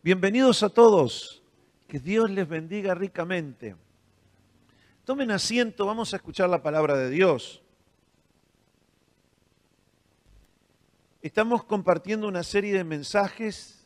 Bienvenidos 0.00 0.62
a 0.62 0.68
todos. 0.68 1.42
Que 1.88 1.98
Dios 1.98 2.30
les 2.30 2.48
bendiga 2.48 2.94
ricamente. 2.94 3.74
Tomen 5.04 5.32
asiento, 5.32 5.86
vamos 5.86 6.12
a 6.12 6.18
escuchar 6.18 6.48
la 6.48 6.62
palabra 6.62 6.96
de 6.96 7.10
Dios. 7.10 7.62
Estamos 11.20 11.64
compartiendo 11.64 12.28
una 12.28 12.44
serie 12.44 12.74
de 12.74 12.84
mensajes 12.84 13.84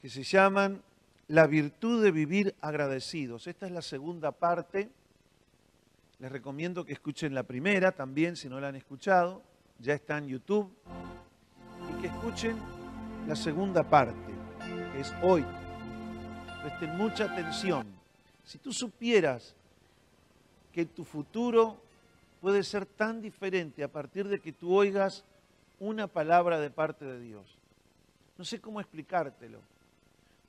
que 0.00 0.08
se 0.08 0.22
llaman 0.22 0.82
La 1.28 1.46
virtud 1.46 2.02
de 2.02 2.12
vivir 2.12 2.54
agradecidos. 2.62 3.46
Esta 3.46 3.66
es 3.66 3.72
la 3.72 3.82
segunda 3.82 4.32
parte. 4.32 4.88
Les 6.18 6.32
recomiendo 6.32 6.86
que 6.86 6.94
escuchen 6.94 7.34
la 7.34 7.42
primera 7.42 7.92
también, 7.92 8.36
si 8.36 8.48
no 8.48 8.58
la 8.58 8.68
han 8.68 8.76
escuchado. 8.76 9.42
Ya 9.80 9.92
está 9.92 10.16
en 10.16 10.28
YouTube. 10.28 10.72
Y 11.90 12.00
que 12.00 12.06
escuchen 12.06 12.79
la 13.26 13.36
segunda 13.36 13.82
parte, 13.82 14.32
es 14.96 15.12
hoy. 15.22 15.44
Presten 16.62 16.96
mucha 16.96 17.24
atención. 17.24 17.86
Si 18.44 18.58
tú 18.58 18.72
supieras 18.72 19.54
que 20.72 20.84
tu 20.84 21.04
futuro 21.04 21.80
puede 22.40 22.62
ser 22.62 22.86
tan 22.86 23.20
diferente 23.20 23.84
a 23.84 23.88
partir 23.88 24.28
de 24.28 24.40
que 24.40 24.52
tú 24.52 24.74
oigas 24.74 25.24
una 25.78 26.06
palabra 26.06 26.58
de 26.58 26.70
parte 26.70 27.04
de 27.04 27.20
Dios. 27.20 27.56
No 28.36 28.44
sé 28.44 28.60
cómo 28.60 28.80
explicártelo, 28.80 29.60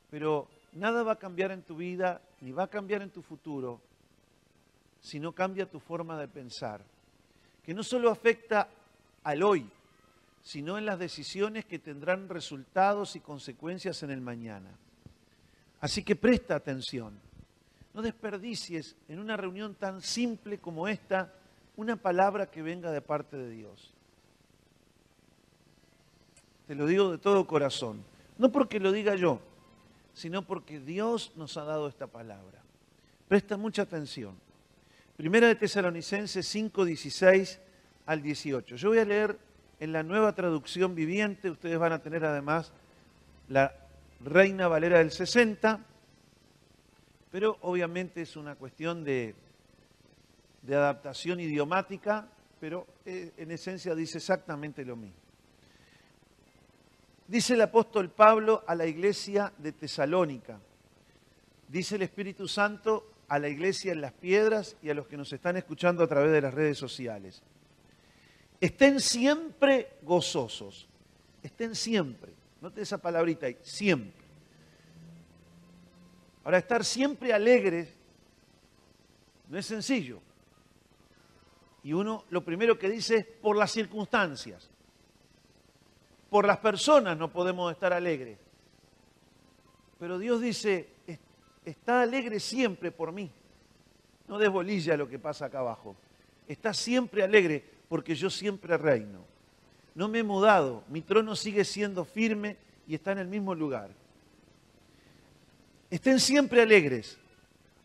pero 0.10 0.48
nada 0.74 1.04
va 1.04 1.14
a 1.14 1.20
cambiar 1.20 1.52
en 1.52 1.62
tu 1.62 1.76
vida 1.76 2.22
ni 2.40 2.52
va 2.52 2.64
a 2.64 2.70
cambiar 2.70 3.02
en 3.02 3.10
tu 3.10 3.22
futuro 3.22 3.80
si 5.02 5.20
no 5.20 5.32
cambia 5.34 5.70
tu 5.70 5.80
forma 5.80 6.18
de 6.18 6.28
pensar, 6.28 6.82
que 7.64 7.74
no 7.74 7.84
solo 7.84 8.10
afecta 8.10 8.68
al 9.24 9.44
hoy, 9.44 9.70
sino 10.42 10.78
en 10.78 10.86
las 10.86 11.00
decisiones 11.00 11.66
que 11.66 11.80
tendrán 11.80 12.30
resultados 12.30 13.16
y 13.16 13.20
consecuencias 13.20 14.02
en 14.04 14.12
el 14.12 14.22
mañana. 14.22 14.70
Así 15.80 16.04
que 16.04 16.16
presta 16.16 16.56
atención. 16.56 17.20
No 17.94 18.02
desperdicies 18.02 18.96
en 19.08 19.20
una 19.20 19.38
reunión 19.38 19.76
tan 19.76 20.02
simple 20.02 20.60
como 20.60 20.88
esta 20.88 21.34
una 21.76 21.96
palabra 21.96 22.50
que 22.50 22.62
venga 22.62 22.92
de 22.92 23.02
parte 23.02 23.38
de 23.38 23.50
Dios. 23.50 23.94
Te 26.68 26.76
lo 26.76 26.86
digo 26.86 27.12
de 27.12 27.18
todo 27.18 27.48
corazón. 27.48 28.04
No 28.38 28.52
porque 28.52 28.80
lo 28.80 28.92
diga 28.92 29.16
yo, 29.16 29.42
sino 30.14 30.42
porque 30.44 30.80
Dios 30.80 31.34
nos 31.36 31.58
ha 31.58 31.64
dado 31.64 31.88
esta 31.88 32.08
palabra. 32.08 32.62
Presta 33.28 33.58
mucha 33.58 33.84
atención. 33.84 34.36
Primera 35.18 35.48
de 35.48 35.56
Tesalonicenses 35.56 36.48
5, 36.48 36.86
16 36.86 37.60
al 38.06 38.22
18. 38.22 38.76
Yo 38.76 38.90
voy 38.90 39.00
a 39.00 39.06
leer 39.06 39.38
en 39.82 39.92
la 39.92 40.04
nueva 40.04 40.36
traducción 40.36 40.94
viviente, 40.94 41.50
ustedes 41.50 41.80
van 41.80 41.92
a 41.92 42.04
tener 42.04 42.24
además 42.24 42.72
la 43.50 43.74
Reina 44.24 44.68
Valera 44.68 45.00
del 45.00 45.10
60, 45.10 45.80
pero 47.32 47.58
obviamente 47.62 48.22
es 48.22 48.36
una 48.36 48.54
cuestión 48.54 49.04
de, 49.04 49.34
de 50.62 50.76
adaptación 50.76 51.40
idiomática, 51.40 52.28
pero 52.60 52.86
eh, 53.08 53.32
en 53.38 53.50
esencia 53.50 53.96
dice 53.96 54.20
exactamente 54.20 54.86
lo 54.86 54.96
mismo. 54.96 55.18
Dice 57.28 57.56
el 57.56 57.62
apóstol 57.62 58.12
Pablo 58.12 58.64
a 58.68 58.76
la 58.76 58.86
iglesia 58.86 59.52
de 59.58 59.72
Tesalónica, 59.72 60.60
dice 61.68 61.96
el 61.96 62.04
Espíritu 62.04 62.48
Santo 62.48 63.14
a 63.28 63.40
la 63.40 63.50
iglesia 63.50 63.94
en 63.94 64.02
las 64.02 64.14
piedras 64.14 64.78
y 64.84 64.92
a 64.92 64.94
los 64.94 65.08
que 65.08 65.18
nos 65.18 65.34
están 65.34 65.58
escuchando 65.58 66.04
a 66.04 66.08
través 66.08 66.32
de 66.32 66.42
las 66.42 66.54
redes 66.54 66.78
sociales. 66.78 67.42
Estén 68.62 69.00
siempre 69.00 69.98
gozosos, 70.04 70.88
estén 71.42 71.74
siempre, 71.74 72.32
note 72.62 72.84
esa 72.84 73.00
palabrita 73.00 73.48
ahí, 73.48 73.58
siempre. 73.64 74.22
Ahora, 76.44 76.60
estar 76.60 76.86
siempre 76.86 77.34
alegres 77.34 77.92
no 79.50 79.58
es 79.58 79.66
sencillo. 79.66 80.22
Y 81.84 81.94
uno 81.94 82.26
lo 82.30 82.46
primero 82.46 82.78
que 82.78 82.88
dice 82.88 83.16
es 83.18 83.26
por 83.26 83.58
las 83.58 83.72
circunstancias. 83.72 84.70
Por 86.30 86.46
las 86.46 86.60
personas 86.60 87.18
no 87.18 87.32
podemos 87.32 87.72
estar 87.72 87.92
alegres. 87.92 88.38
Pero 90.00 90.20
Dios 90.20 90.40
dice, 90.40 90.90
está 91.66 92.04
alegre 92.04 92.40
siempre 92.40 92.92
por 92.92 93.12
mí. 93.12 93.32
No 94.28 94.38
desbolilla 94.38 94.96
lo 94.96 95.08
que 95.08 95.18
pasa 95.18 95.48
acá 95.48 95.60
abajo. 95.60 95.96
Está 96.48 96.74
siempre 96.74 97.24
alegre 97.24 97.71
porque 97.92 98.16
yo 98.16 98.30
siempre 98.30 98.78
reino. 98.78 99.26
No 99.96 100.08
me 100.08 100.20
he 100.20 100.24
mudado, 100.24 100.82
mi 100.88 101.02
trono 101.02 101.36
sigue 101.36 101.66
siendo 101.66 102.06
firme 102.06 102.56
y 102.88 102.96
está 102.96 103.12
en 103.12 103.18
el 103.18 103.28
mismo 103.28 103.54
lugar. 103.54 103.90
Estén 105.90 106.22
siempre 106.22 106.62
alegres. 106.62 107.20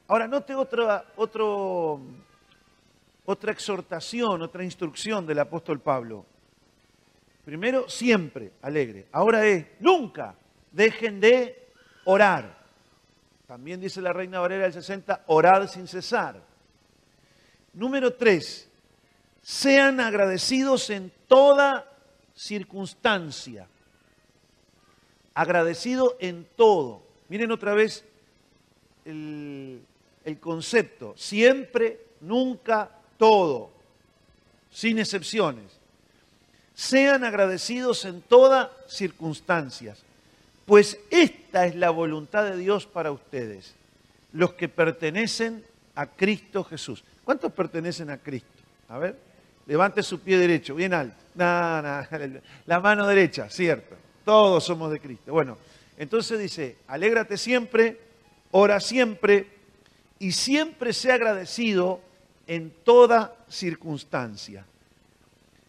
Ahora, 0.07 0.29
note 0.29 0.55
otra, 0.55 1.07
otro, 1.17 2.01
otra 3.25 3.51
exhortación, 3.51 4.43
otra 4.43 4.63
instrucción 4.63 5.27
del 5.27 5.41
apóstol 5.41 5.81
Pablo. 5.81 6.25
Primero, 7.45 7.89
siempre 7.89 8.53
alegre. 8.63 9.09
Ahora 9.11 9.45
es, 9.45 9.67
nunca 9.81 10.37
dejen 10.71 11.19
de 11.19 11.67
orar. 12.05 12.57
También 13.49 13.81
dice 13.81 14.01
la 14.01 14.13
Reina 14.13 14.39
Valera 14.39 14.63
del 14.63 14.73
60, 14.73 15.25
orad 15.27 15.67
sin 15.67 15.89
cesar. 15.89 16.41
Número 17.73 18.15
tres, 18.15 18.66
sean 19.47 20.01
agradecidos 20.01 20.91
en 20.91 21.13
toda 21.29 21.89
circunstancia. 22.35 23.69
Agradecido 25.35 26.17
en 26.19 26.49
todo. 26.57 27.01
Miren 27.29 27.53
otra 27.53 27.73
vez 27.73 28.05
el, 29.05 29.81
el 30.25 30.41
concepto. 30.41 31.15
Siempre, 31.17 32.01
nunca, 32.23 32.91
todo. 33.19 33.71
Sin 34.73 34.99
excepciones. 34.99 35.79
Sean 36.75 37.23
agradecidos 37.23 38.05
en 38.05 38.23
todas 38.23 38.69
circunstancias. 38.89 40.03
Pues 40.65 40.99
esta 41.09 41.67
es 41.67 41.77
la 41.77 41.91
voluntad 41.91 42.51
de 42.51 42.57
Dios 42.57 42.85
para 42.85 43.13
ustedes, 43.13 43.77
los 44.33 44.55
que 44.55 44.69
pertenecen 44.69 45.65
a 45.95 46.09
Cristo 46.09 46.65
Jesús. 46.65 47.05
¿Cuántos 47.23 47.53
pertenecen 47.53 48.11
a 48.11 48.19
Cristo? 48.19 48.51
A 48.89 48.99
ver, 48.99 49.26
levante 49.67 50.03
su 50.03 50.21
pie 50.21 50.39
derecho, 50.39 50.75
bien 50.75 50.95
alto. 50.95 51.17
la 51.37 52.81
mano 52.81 53.07
derecha, 53.07 53.51
cierto. 53.51 53.95
Todos 54.25 54.65
somos 54.65 54.91
de 54.91 55.01
Cristo. 55.01 55.33
Bueno, 55.33 55.59
entonces 55.99 56.39
dice, 56.39 56.79
alégrate 56.89 57.37
siempre, 57.37 58.01
ora 58.53 58.81
siempre 58.81 59.47
y 60.19 60.33
siempre 60.33 60.93
sea 60.93 61.15
agradecido 61.15 62.01
en 62.47 62.73
toda 62.85 63.37
circunstancia. 63.49 64.65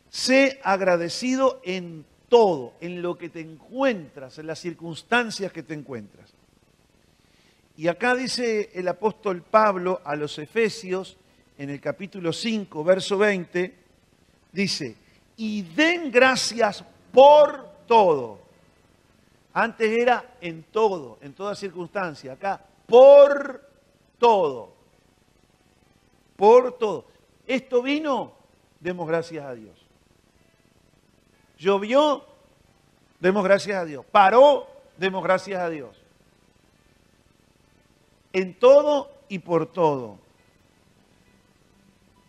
Sé 0.09 0.59
agradecido 0.63 1.61
en 1.63 2.05
todo, 2.29 2.73
en 2.81 3.01
lo 3.01 3.17
que 3.17 3.29
te 3.29 3.41
encuentras, 3.41 4.37
en 4.37 4.47
las 4.47 4.59
circunstancias 4.59 5.51
que 5.51 5.63
te 5.63 5.73
encuentras. 5.73 6.33
Y 7.75 7.87
acá 7.89 8.15
dice 8.15 8.71
el 8.73 8.87
apóstol 8.87 9.43
Pablo 9.43 10.01
a 10.03 10.15
los 10.15 10.39
Efesios, 10.39 11.17
en 11.57 11.69
el 11.69 11.79
capítulo 11.79 12.33
5, 12.33 12.83
verso 12.83 13.17
20, 13.17 13.86
dice, 14.57 14.95
y 15.35 15.61
den 15.61 16.11
gracias 16.11 16.83
por 17.11 17.69
todo. 17.85 18.39
Antes 19.53 19.95
era 19.95 20.35
en 20.41 20.63
todo, 20.63 21.19
en 21.21 21.33
toda 21.33 21.53
circunstancia. 21.53 22.33
Acá, 22.33 22.59
por 22.87 23.61
todo. 24.17 24.73
Por 26.35 26.75
todo. 26.79 27.05
Esto 27.45 27.83
vino, 27.83 28.33
demos 28.79 29.07
gracias 29.07 29.45
a 29.45 29.53
Dios. 29.53 29.77
Llovió, 31.59 32.25
demos 33.19 33.43
gracias 33.43 33.77
a 33.77 33.85
Dios. 33.85 34.05
Paró, 34.11 34.67
demos 34.97 35.23
gracias 35.23 35.61
a 35.61 35.69
Dios. 35.69 35.95
En 38.33 38.57
todo 38.57 39.11
y 39.29 39.37
por 39.37 39.67
todo. 39.67 40.17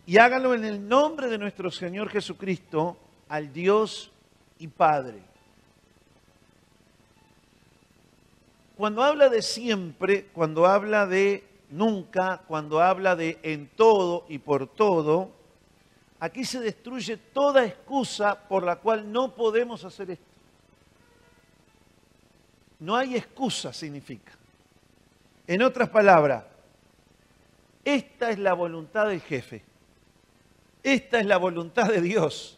Y 0.09 0.17
hágalo 0.17 0.55
en 0.55 0.65
el 0.65 0.89
nombre 0.89 1.27
de 1.27 1.37
nuestro 1.37 1.69
Señor 1.69 2.09
Jesucristo, 2.09 2.97
al 3.27 3.53
Dios 3.53 4.11
y 4.57 4.67
Padre. 4.67 5.21
Cuando 8.75 9.03
habla 9.03 9.29
de 9.29 9.43
siempre, 9.43 10.25
cuando 10.33 10.65
habla 10.65 11.05
de 11.05 11.47
nunca, 11.69 12.41
cuando 12.47 12.81
habla 12.81 13.15
de 13.15 13.37
en 13.43 13.67
todo 13.67 14.25
y 14.27 14.39
por 14.39 14.65
todo, 14.65 15.29
aquí 16.19 16.43
se 16.43 16.59
destruye 16.59 17.15
toda 17.15 17.63
excusa 17.63 18.47
por 18.47 18.63
la 18.63 18.77
cual 18.77 19.11
no 19.11 19.35
podemos 19.35 19.85
hacer 19.85 20.09
esto. 20.09 20.25
No 22.79 22.95
hay 22.95 23.15
excusa, 23.15 23.71
significa. 23.71 24.31
En 25.45 25.61
otras 25.61 25.89
palabras, 25.89 26.45
esta 27.85 28.31
es 28.31 28.39
la 28.39 28.53
voluntad 28.53 29.05
del 29.05 29.21
jefe. 29.21 29.68
Esta 30.83 31.19
es 31.19 31.25
la 31.25 31.37
voluntad 31.37 31.89
de 31.89 32.01
Dios. 32.01 32.57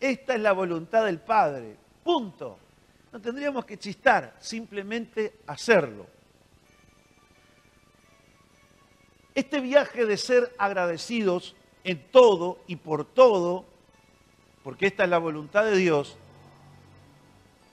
Esta 0.00 0.34
es 0.34 0.40
la 0.40 0.52
voluntad 0.52 1.04
del 1.06 1.20
Padre. 1.20 1.76
Punto. 2.04 2.58
No 3.12 3.20
tendríamos 3.20 3.64
que 3.64 3.78
chistar, 3.78 4.36
simplemente 4.40 5.38
hacerlo. 5.46 6.06
Este 9.34 9.60
viaje 9.60 10.04
de 10.04 10.16
ser 10.16 10.54
agradecidos 10.58 11.54
en 11.84 12.10
todo 12.10 12.58
y 12.66 12.76
por 12.76 13.04
todo, 13.04 13.64
porque 14.62 14.86
esta 14.86 15.04
es 15.04 15.10
la 15.10 15.18
voluntad 15.18 15.64
de 15.64 15.76
Dios, 15.76 16.16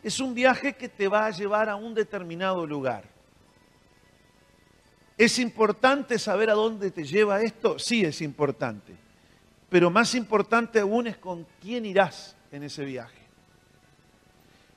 es 0.03 0.19
un 0.19 0.33
viaje 0.33 0.73
que 0.73 0.89
te 0.89 1.07
va 1.07 1.25
a 1.25 1.31
llevar 1.31 1.69
a 1.69 1.75
un 1.75 1.93
determinado 1.93 2.65
lugar. 2.65 3.05
¿Es 5.17 5.39
importante 5.39 6.19
saber 6.19 6.49
a 6.49 6.53
dónde 6.53 6.91
te 6.91 7.05
lleva 7.05 7.41
esto? 7.41 7.79
Sí, 7.79 8.03
es 8.03 8.21
importante. 8.21 9.02
Pero 9.73 9.89
más 9.89 10.13
importante 10.13 10.79
aún 10.79 11.07
es 11.07 11.17
con 11.17 11.47
quién 11.59 11.83
irás 11.87 12.35
en 12.51 12.61
ese 12.61 12.85
viaje. 12.85 13.17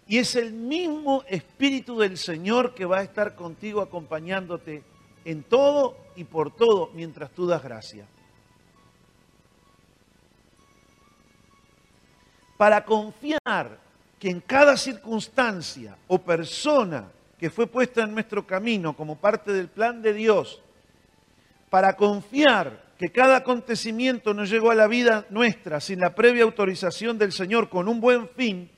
Y 0.08 0.16
es 0.16 0.34
el 0.36 0.54
mismo 0.54 1.22
Espíritu 1.28 1.98
del 1.98 2.16
Señor 2.16 2.74
que 2.74 2.86
va 2.86 3.00
a 3.00 3.02
estar 3.02 3.34
contigo 3.34 3.82
acompañándote 3.82 4.82
en 5.26 5.42
todo 5.42 5.98
y 6.16 6.24
por 6.24 6.50
todo 6.50 6.92
mientras 6.94 7.30
tú 7.32 7.46
das 7.46 7.62
gracia. 7.62 8.06
Para 12.56 12.82
confiar 12.82 13.78
que 14.18 14.30
en 14.30 14.40
cada 14.40 14.78
circunstancia 14.78 15.94
o 16.08 16.16
persona 16.16 17.10
que 17.38 17.50
fue 17.50 17.66
puesta 17.66 18.04
en 18.04 18.14
nuestro 18.14 18.46
camino 18.46 18.96
como 18.96 19.16
parte 19.16 19.52
del 19.52 19.68
plan 19.68 20.00
de 20.00 20.14
Dios, 20.14 20.62
para 21.68 21.94
confiar 21.96 22.85
que 22.98 23.12
cada 23.12 23.36
acontecimiento 23.36 24.32
nos 24.32 24.48
llegó 24.48 24.70
a 24.70 24.74
la 24.74 24.86
vida 24.86 25.26
nuestra 25.30 25.80
sin 25.80 26.00
la 26.00 26.14
previa 26.14 26.44
autorización 26.44 27.18
del 27.18 27.32
Señor 27.32 27.68
con 27.68 27.88
un 27.88 28.00
buen 28.00 28.28
fin, 28.30 28.70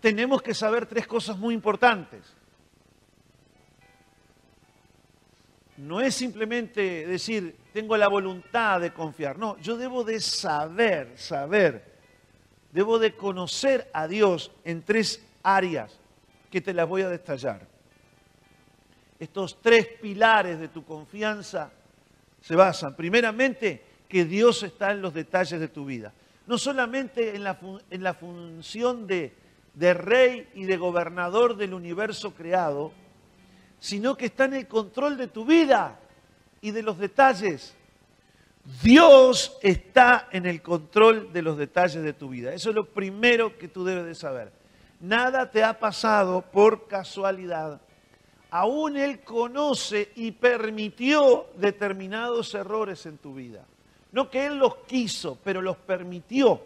tenemos 0.00 0.42
que 0.42 0.52
saber 0.52 0.84
tres 0.84 1.06
cosas 1.06 1.38
muy 1.38 1.54
importantes. 1.54 2.20
No 5.78 6.00
es 6.00 6.14
simplemente 6.14 7.06
decir, 7.06 7.56
tengo 7.72 7.96
la 7.96 8.08
voluntad 8.08 8.80
de 8.80 8.92
confiar. 8.92 9.38
No, 9.38 9.58
yo 9.58 9.76
debo 9.76 10.04
de 10.04 10.20
saber, 10.20 11.14
saber, 11.16 11.94
debo 12.70 12.98
de 12.98 13.16
conocer 13.16 13.90
a 13.94 14.06
Dios 14.06 14.52
en 14.64 14.82
tres 14.82 15.24
áreas 15.42 15.98
que 16.50 16.60
te 16.60 16.74
las 16.74 16.86
voy 16.86 17.00
a 17.00 17.08
detallar. 17.08 17.66
Estos 19.18 19.60
tres 19.62 19.88
pilares 20.00 20.60
de 20.60 20.68
tu 20.68 20.84
confianza 20.84 21.72
se 22.44 22.56
basan, 22.56 22.94
primeramente, 22.94 23.82
que 24.06 24.26
Dios 24.26 24.62
está 24.62 24.90
en 24.90 25.00
los 25.00 25.14
detalles 25.14 25.58
de 25.58 25.68
tu 25.68 25.86
vida. 25.86 26.12
No 26.46 26.58
solamente 26.58 27.34
en 27.34 27.42
la, 27.42 27.54
función 28.14 29.06
de, 29.06 29.32
de 29.72 29.94
rey 29.94 30.48
y 30.54 30.64
de 30.64 30.76
gobernador 30.76 31.56
del 31.56 31.72
universo 31.72 32.34
creado, 32.34 32.92
sino 33.80 34.14
que 34.14 34.26
está 34.26 34.44
en 34.44 34.54
el 34.54 34.68
control 34.68 35.16
de 35.16 35.28
tu 35.28 35.46
vida 35.46 35.98
y 36.60 36.70
de 36.70 36.82
los 36.82 36.98
detalles. 36.98 37.74
Dios 38.82 39.56
está 39.62 40.28
en 40.30 40.44
el 40.44 40.60
control 40.60 41.32
de 41.32 41.40
los 41.40 41.56
detalles 41.56 42.02
de 42.02 42.12
tu 42.12 42.28
vida. 42.28 42.52
Eso 42.52 42.68
es 42.68 42.74
lo 42.74 42.84
primero 42.84 43.56
que 43.56 43.68
tú 43.68 43.86
debes 43.86 44.04
de 44.04 44.14
saber. 44.14 44.52
Nada 45.00 45.50
te 45.50 45.64
ha 45.64 45.78
pasado 45.78 46.42
por 46.42 46.88
casualidad 46.88 47.80
aún 48.54 48.96
Él 48.96 49.24
conoce 49.24 50.12
y 50.14 50.30
permitió 50.30 51.48
determinados 51.56 52.54
errores 52.54 53.04
en 53.04 53.18
tu 53.18 53.34
vida. 53.34 53.66
No 54.12 54.30
que 54.30 54.46
Él 54.46 54.58
los 54.58 54.76
quiso, 54.86 55.36
pero 55.42 55.60
los 55.60 55.76
permitió 55.78 56.62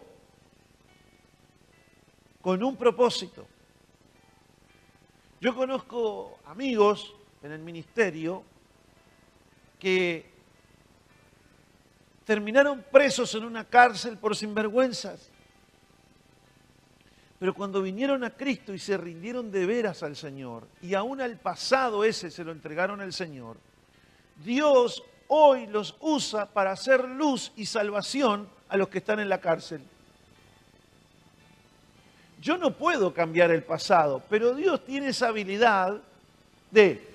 con 2.41 2.63
un 2.63 2.75
propósito. 2.75 3.47
Yo 5.41 5.55
conozco 5.55 6.37
amigos 6.45 7.11
en 7.41 7.53
el 7.53 7.59
ministerio 7.59 8.43
que 9.79 10.31
terminaron 12.23 12.85
presos 12.91 13.33
en 13.33 13.45
una 13.45 13.63
cárcel 13.63 14.19
por 14.19 14.35
sinvergüenzas. 14.35 15.28
Pero 17.39 17.53
cuando 17.53 17.81
vinieron 17.81 18.23
a 18.25 18.31
Cristo 18.31 18.73
y 18.73 18.79
se 18.79 18.97
rindieron 18.97 19.49
de 19.49 19.65
veras 19.65 20.03
al 20.03 20.17
Señor, 20.17 20.67
y 20.81 20.93
aún 20.93 21.21
al 21.21 21.37
pasado 21.37 22.03
ese 22.03 22.29
se 22.29 22.43
lo 22.43 22.51
entregaron 22.51 22.99
al 22.99 23.13
Señor, 23.13 23.55
Dios 24.43 25.01
hoy 25.27 25.67
los 25.67 25.95
usa 26.01 26.47
para 26.47 26.71
hacer 26.71 27.05
luz 27.05 27.53
y 27.55 27.65
salvación 27.65 28.49
a 28.67 28.75
los 28.75 28.89
que 28.89 28.97
están 28.97 29.19
en 29.19 29.29
la 29.29 29.39
cárcel. 29.39 29.81
Yo 32.41 32.57
no 32.57 32.71
puedo 32.71 33.13
cambiar 33.13 33.51
el 33.51 33.63
pasado, 33.63 34.21
pero 34.29 34.53
Dios 34.53 34.83
tiene 34.85 35.09
esa 35.09 35.29
habilidad 35.29 36.01
de 36.71 37.07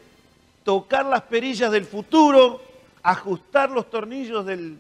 tocar 0.65 1.05
las 1.05 1.23
perillas 1.23 1.71
del 1.71 1.85
futuro, 1.85 2.63
ajustar 3.03 3.71
los 3.71 3.91
tornillos 3.91 4.45
del 4.47 4.79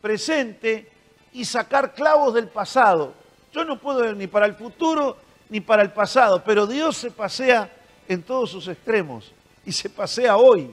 presente 0.00 0.90
y 1.32 1.44
sacar 1.44 1.94
clavos 1.94 2.34
del 2.34 2.48
pasado. 2.48 3.21
Yo 3.52 3.64
no 3.64 3.78
puedo 3.78 4.00
ver 4.00 4.16
ni 4.16 4.26
para 4.26 4.46
el 4.46 4.54
futuro 4.54 5.16
ni 5.48 5.60
para 5.60 5.82
el 5.82 5.90
pasado, 5.90 6.42
pero 6.44 6.66
Dios 6.66 6.96
se 6.96 7.10
pasea 7.10 7.70
en 8.08 8.22
todos 8.22 8.50
sus 8.50 8.68
extremos 8.68 9.32
y 9.66 9.72
se 9.72 9.90
pasea 9.90 10.36
hoy. 10.36 10.70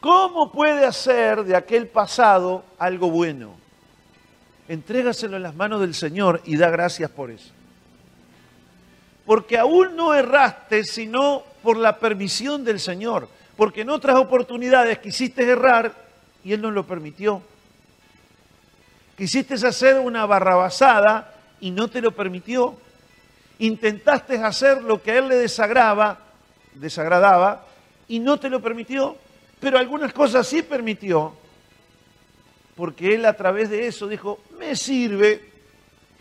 ¿Cómo 0.00 0.52
puede 0.52 0.86
hacer 0.86 1.42
de 1.42 1.56
aquel 1.56 1.88
pasado 1.88 2.64
algo 2.78 3.10
bueno? 3.10 3.56
Entrégaselo 4.68 5.36
en 5.36 5.42
las 5.42 5.56
manos 5.56 5.80
del 5.80 5.94
Señor 5.94 6.40
y 6.44 6.56
da 6.56 6.70
gracias 6.70 7.10
por 7.10 7.30
eso. 7.30 7.50
Porque 9.26 9.58
aún 9.58 9.96
no 9.96 10.14
erraste 10.14 10.84
sino 10.84 11.42
por 11.62 11.76
la 11.76 11.98
permisión 11.98 12.64
del 12.64 12.78
Señor. 12.78 13.28
Porque 13.56 13.80
en 13.80 13.90
otras 13.90 14.16
oportunidades 14.16 14.98
quisiste 14.98 15.42
errar 15.42 15.92
y 16.44 16.52
Él 16.52 16.62
no 16.62 16.70
lo 16.70 16.86
permitió. 16.86 17.42
Quisiste 19.18 19.54
hacer 19.54 19.98
una 19.98 20.24
barrabasada 20.26 21.34
y 21.60 21.72
no 21.72 21.88
te 21.88 22.00
lo 22.00 22.12
permitió. 22.12 22.76
Intentaste 23.58 24.36
hacer 24.36 24.80
lo 24.84 25.02
que 25.02 25.10
a 25.10 25.18
él 25.18 25.26
le 25.26 25.34
desagraba, 25.34 26.20
desagradaba 26.74 27.66
y 28.06 28.20
no 28.20 28.38
te 28.38 28.48
lo 28.48 28.62
permitió. 28.62 29.16
Pero 29.58 29.76
algunas 29.76 30.12
cosas 30.12 30.46
sí 30.46 30.62
permitió. 30.62 31.34
Porque 32.76 33.16
él 33.16 33.24
a 33.24 33.32
través 33.32 33.70
de 33.70 33.88
eso 33.88 34.06
dijo, 34.06 34.38
me 34.56 34.76
sirve, 34.76 35.50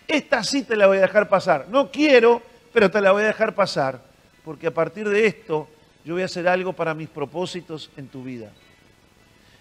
esta 0.08 0.44
sí 0.44 0.64
te 0.64 0.76
la 0.76 0.88
voy 0.88 0.98
a 0.98 1.02
dejar 1.02 1.30
pasar. 1.30 1.68
No 1.70 1.92
quiero, 1.92 2.42
pero 2.74 2.90
te 2.90 3.00
la 3.00 3.12
voy 3.12 3.22
a 3.22 3.28
dejar 3.28 3.54
pasar. 3.54 4.02
Porque 4.44 4.66
a 4.66 4.74
partir 4.74 5.08
de 5.08 5.28
esto 5.28 5.68
yo 6.04 6.16
voy 6.16 6.24
a 6.24 6.26
hacer 6.26 6.48
algo 6.48 6.74
para 6.74 6.96
mis 6.96 7.10
propósitos 7.10 7.92
en 7.96 8.08
tu 8.08 8.24
vida. 8.24 8.52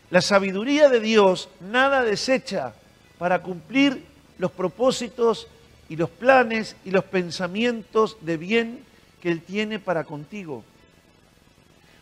La 0.08 0.22
sabiduría 0.22 0.88
de 0.88 1.00
Dios 1.00 1.50
nada 1.60 2.02
desecha 2.02 2.72
para 3.18 3.42
cumplir 3.42 4.04
los 4.38 4.50
propósitos 4.50 5.46
y 5.88 5.96
los 5.96 6.10
planes 6.10 6.76
y 6.84 6.90
los 6.90 7.04
pensamientos 7.04 8.16
de 8.20 8.36
bien 8.36 8.84
que 9.22 9.30
Él 9.30 9.42
tiene 9.42 9.78
para 9.78 10.04
contigo. 10.04 10.64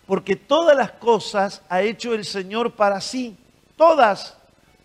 Porque 0.06 0.36
todas 0.36 0.76
las 0.76 0.92
cosas 0.92 1.62
ha 1.68 1.82
hecho 1.82 2.14
el 2.14 2.24
Señor 2.24 2.72
para 2.72 3.00
sí, 3.00 3.36
todas, 3.76 4.36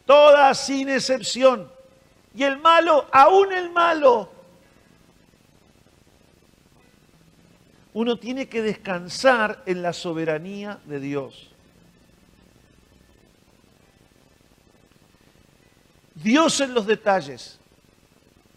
todas 0.06 0.66
sin 0.66 0.90
excepción. 0.90 1.70
Y 2.36 2.44
el 2.44 2.58
malo, 2.60 3.08
aún 3.12 3.52
el 3.52 3.72
malo. 3.72 4.30
Uno 7.94 8.18
tiene 8.18 8.48
que 8.48 8.62
descansar 8.62 9.64
en 9.66 9.82
la 9.82 9.94
soberanía 9.94 10.80
de 10.86 11.00
Dios. 11.00 11.49
Dios 16.22 16.60
en 16.62 16.74
los 16.74 16.86
detalles. 16.86 17.60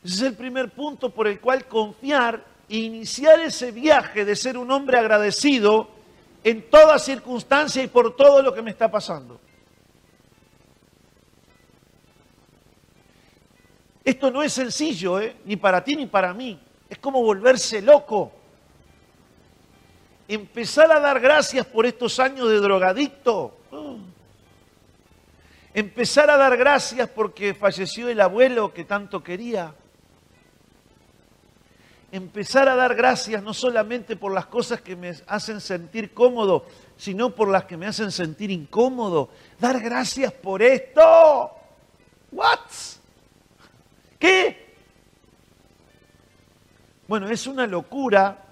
Ese 0.05 0.15
es 0.15 0.23
el 0.23 0.35
primer 0.35 0.71
punto 0.71 1.11
por 1.11 1.29
el 1.29 1.41
cual 1.41 1.67
confiar 1.67 2.45
e 2.69 2.79
iniciar 2.79 3.41
ese 3.41 3.71
viaje 3.71 4.25
de 4.25 4.35
ser 4.35 4.59
un 4.59 4.71
hombre 4.71 4.99
agradecido 4.99 5.89
en 6.43 6.69
toda 6.69 6.99
circunstancia 6.99 7.83
y 7.83 7.87
por 7.87 8.17
todo 8.17 8.43
lo 8.43 8.53
que 8.53 8.63
me 8.63 8.71
está 8.71 8.91
pasando. 8.91 9.41
Esto 14.05 14.31
no 14.33 14.43
es 14.43 14.53
sencillo, 14.53 15.21
¿eh? 15.21 15.37
ni 15.45 15.57
para 15.57 15.85
ti 15.85 15.95
ni 15.95 16.07
para 16.07 16.35
mí. 16.35 16.59
Es 16.91 16.99
como 16.99 17.23
volverse 17.23 17.81
loco. 17.81 18.33
Empezar 20.27 20.91
a 20.91 20.99
dar 20.99 21.21
gracias 21.21 21.65
por 21.67 21.87
estos 21.87 22.19
años 22.19 22.49
de 22.49 22.57
drogadicto. 22.57 23.57
Empezar 25.75 26.29
a 26.29 26.37
dar 26.37 26.57
gracias 26.57 27.09
porque 27.09 27.55
falleció 27.55 28.09
el 28.09 28.21
abuelo 28.21 28.75
que 28.75 28.85
tanto 28.85 29.23
quería. 29.23 29.75
Empezar 32.11 32.69
a 32.69 32.77
dar 32.77 32.95
gracias 32.95 33.43
no 33.43 33.55
solamente 33.55 34.17
por 34.17 34.35
las 34.35 34.45
cosas 34.47 34.83
que 34.83 34.97
me 34.97 35.15
hacen 35.27 35.63
sentir 35.63 36.13
cómodo, 36.13 36.67
sino 36.99 37.35
por 37.35 37.49
las 37.49 37.65
que 37.65 37.79
me 37.79 37.87
hacen 37.87 38.13
sentir 38.13 38.51
incómodo. 38.51 39.31
Dar 39.59 39.81
gracias 39.81 40.31
por 40.31 40.61
esto. 40.61 41.53
¿What? 42.33 42.59
¿Qué? 44.19 44.75
Bueno, 47.09 47.31
es 47.31 47.47
una 47.47 47.67
locura, 47.67 48.45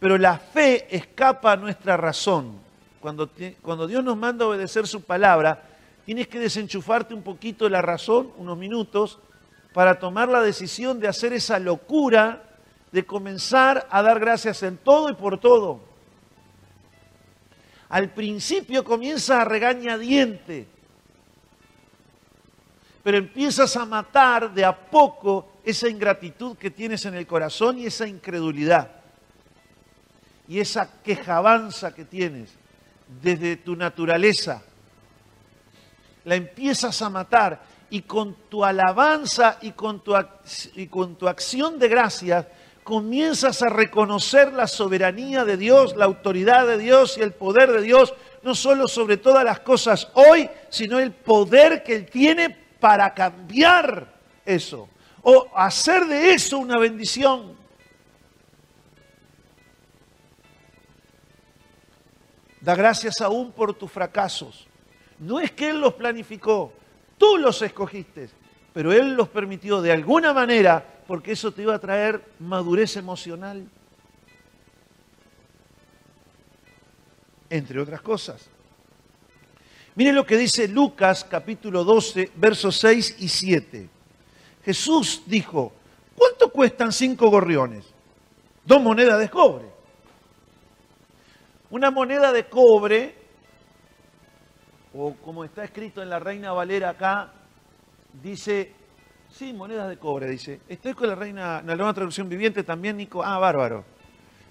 pero 0.00 0.16
la 0.16 0.38
fe 0.38 0.86
escapa 0.94 1.52
a 1.52 1.56
nuestra 1.56 1.98
razón. 1.98 2.60
Cuando, 2.98 3.28
cuando 3.60 3.86
Dios 3.86 4.02
nos 4.02 4.16
manda 4.16 4.46
a 4.46 4.48
obedecer 4.48 4.86
su 4.86 5.02
palabra, 5.02 5.71
tienes 6.04 6.28
que 6.28 6.38
desenchufarte 6.38 7.14
un 7.14 7.22
poquito 7.22 7.64
de 7.64 7.70
la 7.70 7.82
razón, 7.82 8.32
unos 8.36 8.58
minutos, 8.58 9.18
para 9.72 9.98
tomar 9.98 10.28
la 10.28 10.42
decisión 10.42 11.00
de 11.00 11.08
hacer 11.08 11.32
esa 11.32 11.58
locura 11.58 12.42
de 12.92 13.06
comenzar 13.06 13.86
a 13.90 14.02
dar 14.02 14.20
gracias 14.20 14.62
en 14.62 14.76
todo 14.76 15.08
y 15.08 15.14
por 15.14 15.38
todo. 15.38 15.80
Al 17.88 18.10
principio 18.10 18.84
comienza 18.84 19.40
a 19.40 19.44
regañadiente, 19.44 20.66
pero 23.02 23.18
empiezas 23.18 23.76
a 23.76 23.84
matar 23.84 24.52
de 24.52 24.64
a 24.64 24.76
poco 24.76 25.52
esa 25.64 25.88
ingratitud 25.88 26.56
que 26.56 26.70
tienes 26.70 27.04
en 27.06 27.14
el 27.14 27.26
corazón 27.26 27.78
y 27.78 27.86
esa 27.86 28.06
incredulidad 28.06 28.90
y 30.48 30.60
esa 30.60 31.02
quejabanza 31.02 31.94
que 31.94 32.04
tienes 32.04 32.54
desde 33.22 33.56
tu 33.56 33.76
naturaleza. 33.76 34.62
La 36.24 36.36
empiezas 36.36 37.02
a 37.02 37.10
matar 37.10 37.62
y 37.90 38.02
con 38.02 38.34
tu 38.48 38.64
alabanza 38.64 39.58
y 39.60 39.72
con 39.72 40.00
tu, 40.02 40.14
y 40.74 40.86
con 40.86 41.16
tu 41.16 41.28
acción 41.28 41.78
de 41.78 41.88
gracias 41.88 42.46
comienzas 42.84 43.62
a 43.62 43.68
reconocer 43.68 44.52
la 44.52 44.66
soberanía 44.66 45.44
de 45.44 45.56
Dios, 45.56 45.94
la 45.96 46.06
autoridad 46.06 46.66
de 46.66 46.78
Dios 46.78 47.16
y 47.16 47.20
el 47.20 47.32
poder 47.32 47.70
de 47.70 47.82
Dios, 47.82 48.14
no 48.42 48.54
solo 48.54 48.88
sobre 48.88 49.16
todas 49.16 49.44
las 49.44 49.60
cosas 49.60 50.08
hoy, 50.14 50.48
sino 50.68 50.98
el 50.98 51.12
poder 51.12 51.82
que 51.84 51.94
Él 51.94 52.06
tiene 52.10 52.50
para 52.80 53.14
cambiar 53.14 54.12
eso 54.44 54.88
o 55.22 55.48
hacer 55.54 56.06
de 56.06 56.34
eso 56.34 56.58
una 56.58 56.78
bendición. 56.78 57.56
Da 62.60 62.74
gracias 62.74 63.20
aún 63.20 63.52
por 63.52 63.74
tus 63.74 63.90
fracasos. 63.90 64.68
No 65.22 65.38
es 65.38 65.52
que 65.52 65.70
Él 65.70 65.80
los 65.80 65.94
planificó, 65.94 66.72
tú 67.16 67.38
los 67.38 67.62
escogiste, 67.62 68.28
pero 68.72 68.92
Él 68.92 69.14
los 69.14 69.28
permitió 69.28 69.80
de 69.80 69.92
alguna 69.92 70.32
manera 70.32 70.84
porque 71.06 71.32
eso 71.32 71.52
te 71.52 71.62
iba 71.62 71.76
a 71.76 71.78
traer 71.78 72.20
madurez 72.40 72.96
emocional, 72.96 73.64
entre 77.48 77.80
otras 77.80 78.00
cosas. 78.00 78.48
Miren 79.94 80.16
lo 80.16 80.26
que 80.26 80.36
dice 80.36 80.66
Lucas 80.66 81.24
capítulo 81.24 81.84
12, 81.84 82.32
versos 82.34 82.78
6 82.78 83.16
y 83.20 83.28
7. 83.28 83.88
Jesús 84.64 85.22
dijo, 85.26 85.72
¿cuánto 86.16 86.50
cuestan 86.50 86.90
cinco 86.90 87.30
gorriones? 87.30 87.84
Dos 88.64 88.82
monedas 88.82 89.20
de 89.20 89.30
cobre. 89.30 89.66
Una 91.70 91.92
moneda 91.92 92.32
de 92.32 92.48
cobre, 92.48 93.21
o 94.94 95.14
como 95.24 95.44
está 95.44 95.64
escrito 95.64 96.02
en 96.02 96.10
la 96.10 96.18
Reina 96.18 96.52
Valera 96.52 96.90
acá, 96.90 97.32
dice, 98.22 98.72
sí, 99.30 99.52
monedas 99.52 99.88
de 99.88 99.96
cobre, 99.96 100.28
dice. 100.28 100.60
Estoy 100.68 100.94
con 100.94 101.08
la 101.08 101.14
Reina, 101.14 101.60
en 101.60 101.66
la 101.66 101.76
nueva 101.76 101.94
traducción 101.94 102.28
viviente 102.28 102.62
también, 102.62 102.96
Nico. 102.96 103.22
Ah, 103.22 103.38
bárbaro. 103.38 103.84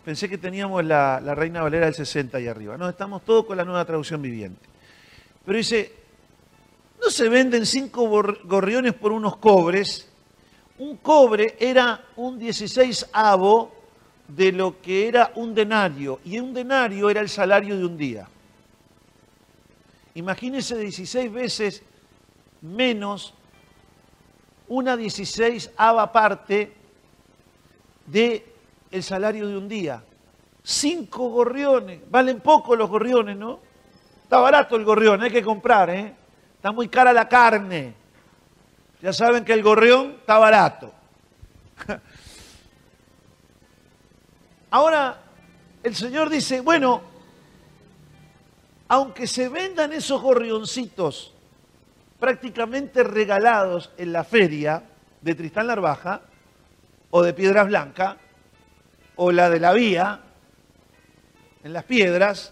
Pensé 0.03 0.27
que 0.27 0.39
teníamos 0.39 0.83
la, 0.83 1.19
Reina 1.35 1.61
Valera 1.61 1.85
del 1.85 1.93
60 1.93 2.37
ahí 2.37 2.47
arriba. 2.47 2.75
No, 2.75 2.89
estamos 2.89 3.23
todos 3.23 3.45
con 3.45 3.55
la 3.55 3.63
nueva 3.63 3.85
traducción 3.85 4.21
viviente. 4.21 4.67
Pero 5.45 5.57
dice, 5.57 5.93
no 6.99 7.11
se 7.11 7.29
venden 7.29 7.65
cinco 7.65 8.07
gorriones 8.43 8.93
por 8.93 9.11
unos 9.11 9.37
cobres. 9.37 10.09
Un 10.79 10.97
cobre 10.97 11.55
era 11.59 12.03
un 12.15 12.39
16 12.39 13.09
avo 13.13 13.71
de 14.27 14.51
lo 14.51 14.81
que 14.81 15.07
era 15.07 15.31
un 15.35 15.53
denario. 15.53 16.19
Y 16.25 16.39
un 16.39 16.51
denario 16.51 17.07
era 17.11 17.21
el 17.21 17.29
salario 17.29 17.77
de 17.77 17.85
un 17.85 17.95
día. 17.95 18.27
Imagínense 20.15 20.77
16 20.77 21.31
veces 21.31 21.83
menos 22.61 23.33
una 24.67 24.95
16 24.95 25.71
ava 25.77 26.11
parte 26.11 26.73
de 28.05 28.45
el 28.91 29.03
salario 29.03 29.47
de 29.47 29.57
un 29.57 29.67
día. 29.67 30.03
Cinco 30.63 31.29
gorriones. 31.29 32.01
Valen 32.09 32.41
poco 32.41 32.75
los 32.75 32.89
gorriones, 32.89 33.37
¿no? 33.37 33.59
Está 34.23 34.39
barato 34.39 34.75
el 34.75 34.85
gorrión, 34.85 35.21
hay 35.21 35.31
que 35.31 35.43
comprar, 35.43 35.89
¿eh? 35.89 36.15
Está 36.55 36.71
muy 36.71 36.87
cara 36.87 37.11
la 37.11 37.27
carne. 37.27 37.93
Ya 39.01 39.11
saben 39.11 39.43
que 39.43 39.51
el 39.51 39.63
gorrión 39.63 40.17
está 40.19 40.37
barato. 40.37 40.93
Ahora, 44.71 45.21
el 45.83 45.95
Señor 45.95 46.29
dice, 46.29 46.61
bueno, 46.61 47.01
aunque 48.91 49.25
se 49.25 49.47
vendan 49.47 49.93
esos 49.93 50.21
gorrioncitos 50.21 51.33
prácticamente 52.19 53.03
regalados 53.03 53.89
en 53.97 54.11
la 54.11 54.25
feria 54.25 54.83
de 55.21 55.33
Tristán 55.33 55.67
Larbaja, 55.67 56.23
o 57.09 57.23
de 57.23 57.33
Piedras 57.33 57.67
Blancas, 57.67 58.17
o 59.15 59.31
la 59.31 59.49
de 59.49 59.61
la 59.61 59.71
vía, 59.71 60.19
en 61.63 61.71
las 61.71 61.85
piedras, 61.85 62.51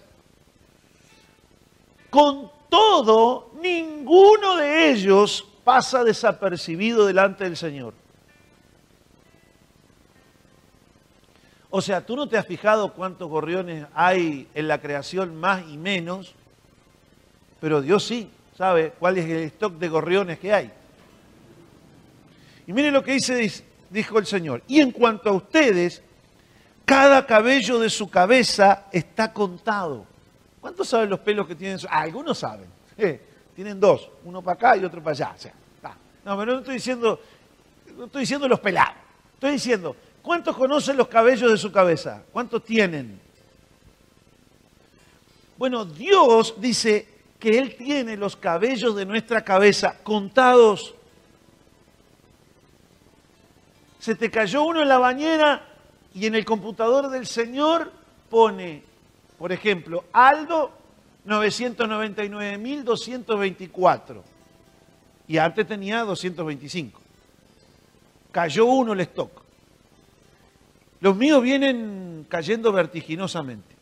con 2.09 2.49
todo, 2.69 3.51
ninguno 3.61 4.55
de 4.55 4.91
ellos 4.91 5.45
pasa 5.65 6.05
desapercibido 6.05 7.05
delante 7.05 7.43
del 7.43 7.57
Señor. 7.57 7.93
O 11.71 11.81
sea, 11.81 12.05
tú 12.05 12.15
no 12.15 12.27
te 12.27 12.37
has 12.37 12.47
fijado 12.47 12.93
cuántos 12.93 13.29
gorriones 13.29 13.85
hay 13.93 14.47
en 14.55 14.67
la 14.67 14.81
creación 14.81 15.35
más 15.35 15.63
y 15.69 15.77
menos, 15.77 16.33
pero 17.59 17.81
Dios 17.81 18.05
sí 18.05 18.31
sabe 18.57 18.93
cuál 18.97 19.17
es 19.17 19.25
el 19.25 19.43
stock 19.43 19.73
de 19.73 19.87
gorriones 19.87 20.39
que 20.39 20.53
hay. 20.53 20.71
Y 22.65 22.73
miren 22.73 22.93
lo 22.93 23.03
que 23.03 23.13
dice, 23.13 23.63
dijo 23.89 24.17
el 24.17 24.25
Señor. 24.25 24.63
Y 24.67 24.79
en 24.79 24.91
cuanto 24.91 25.29
a 25.29 25.33
ustedes, 25.33 26.01
cada 26.85 27.25
cabello 27.25 27.79
de 27.79 27.89
su 27.89 28.09
cabeza 28.09 28.87
está 28.91 29.31
contado. 29.31 30.05
¿Cuántos 30.59 30.89
saben 30.89 31.09
los 31.09 31.19
pelos 31.19 31.47
que 31.47 31.55
tienen? 31.55 31.79
Ah, 31.89 32.01
algunos 32.01 32.39
saben. 32.39 32.67
tienen 33.55 33.79
dos, 33.79 34.09
uno 34.23 34.41
para 34.41 34.55
acá 34.55 34.77
y 34.77 34.85
otro 34.85 35.01
para 35.03 35.11
allá. 35.11 35.35
no, 36.25 36.37
pero 36.37 36.53
no 36.53 36.59
estoy 36.59 36.75
diciendo, 36.75 37.19
no 37.95 38.05
estoy 38.05 38.21
diciendo 38.21 38.47
los 38.47 38.59
pelados. 38.59 38.95
Estoy 39.35 39.51
diciendo, 39.51 39.95
¿cuántos 40.21 40.55
conocen 40.55 40.97
los 40.97 41.07
cabellos 41.07 41.51
de 41.51 41.57
su 41.57 41.71
cabeza? 41.71 42.23
¿Cuántos 42.31 42.63
tienen? 42.63 43.19
Bueno, 45.57 45.85
Dios 45.85 46.55
dice 46.57 47.07
que 47.39 47.57
Él 47.57 47.75
tiene 47.75 48.17
los 48.17 48.35
cabellos 48.35 48.95
de 48.95 49.05
nuestra 49.05 49.43
cabeza 49.43 49.97
contados. 50.03 50.95
Se 53.99 54.15
te 54.15 54.31
cayó 54.31 54.63
uno 54.63 54.81
en 54.81 54.87
la 54.87 54.97
bañera 54.97 55.65
y 56.13 56.25
en 56.25 56.35
el 56.35 56.45
computador 56.45 57.09
del 57.09 57.27
Señor 57.27 57.91
pone 58.29 58.89
por 59.39 59.51
ejemplo, 59.53 60.03
Aldo, 60.11 60.71
999.224. 61.25 64.21
Y 65.29 65.37
antes 65.37 65.65
tenía 65.65 66.01
225. 66.01 66.99
Cayó 68.31 68.65
uno 68.65 68.91
el 68.91 68.99
stock. 68.99 69.31
Los 71.01 71.15
míos 71.15 71.41
vienen 71.41 72.25
cayendo 72.29 72.71
vertiginosamente. 72.71 73.75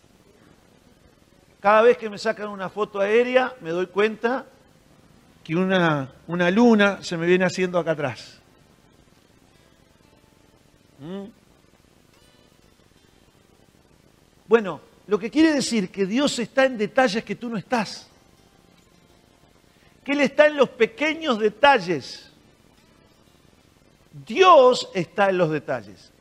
Cada 1.60 1.82
vez 1.82 1.98
que 1.98 2.10
me 2.10 2.18
sacan 2.18 2.50
una 2.50 2.70
foto 2.70 3.00
aérea, 3.00 3.56
me 3.62 3.72
doy 3.72 3.88
cuenta 3.88 4.46
que 5.44 5.56
una, 5.56 6.12
una 6.28 6.52
luna 6.52 7.02
se 7.02 7.18
me 7.18 7.26
viene 7.26 7.46
haciendo 7.46 7.80
acá 7.80 7.92
atrás. 7.92 8.40
¿Mm? 11.00 11.26
Bueno, 14.48 14.82
lo 15.08 15.18
que 15.18 15.32
quiere 15.32 15.54
decir 15.54 15.92
que 15.92 16.06
Dios 16.06 16.38
está 16.40 16.66
en 16.66 16.78
detalles 16.78 17.24
que 17.24 17.36
tú 17.36 17.50
no 17.50 17.58
estás. 17.58 18.08
Que 20.04 20.12
Él 20.12 20.22
está 20.22 20.48
en 20.48 20.58
los 20.58 20.70
pequeños 20.70 21.40
detalles. 21.40 22.32
Dios 24.26 24.90
está 24.94 25.30
en 25.30 25.38
los 25.38 25.50
detalles. 25.50 26.12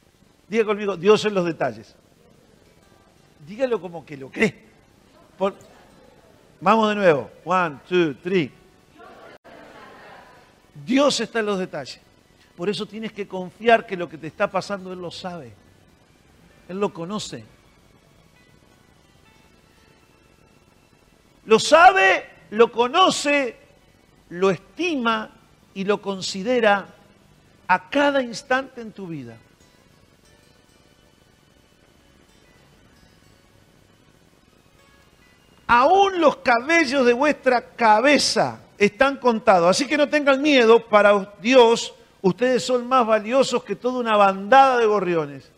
Diga 0.48 0.64
conmigo, 0.64 0.96
Dios 0.96 1.24
en 1.24 1.34
los 1.34 1.44
detalles. 1.44 1.94
Dígalo 3.46 3.80
como 3.80 4.04
que 4.04 4.16
lo 4.16 4.30
cree. 4.30 4.66
Vamos 6.60 6.88
de 6.88 6.94
nuevo. 6.94 7.30
One, 7.44 7.78
two, 7.88 8.14
three. 8.22 8.52
Dios 10.84 11.20
está 11.20 11.40
en 11.40 11.46
los 11.46 11.58
detalles. 11.58 12.00
Por 12.56 12.68
eso 12.68 12.86
tienes 12.86 13.12
que 13.12 13.28
confiar 13.28 13.86
que 13.86 13.96
lo 13.96 14.08
que 14.08 14.18
te 14.18 14.26
está 14.26 14.50
pasando 14.50 14.92
Él 14.92 15.00
lo 15.00 15.10
sabe. 15.10 15.52
Él 16.68 16.80
lo 16.80 16.92
conoce. 16.92 17.44
Lo 21.44 21.60
sabe, 21.60 22.28
lo 22.50 22.72
conoce, 22.72 23.56
lo 24.30 24.50
estima 24.50 25.30
y 25.74 25.84
lo 25.84 26.02
considera 26.02 26.86
a 27.68 27.90
cada 27.90 28.22
instante 28.22 28.80
en 28.80 28.92
tu 28.92 29.06
vida. 29.06 29.36
Aún 35.66 36.20
los 36.20 36.36
cabellos 36.36 37.04
de 37.04 37.12
vuestra 37.12 37.60
cabeza 37.74 38.60
están 38.78 39.16
contados. 39.16 39.68
Así 39.68 39.86
que 39.86 39.96
no 39.96 40.08
tengan 40.08 40.40
miedo, 40.40 40.86
para 40.86 41.34
Dios 41.40 41.94
ustedes 42.22 42.64
son 42.64 42.86
más 42.86 43.06
valiosos 43.06 43.62
que 43.64 43.76
toda 43.76 44.00
una 44.00 44.16
bandada 44.16 44.78
de 44.78 44.86
gorriones. 44.86 45.50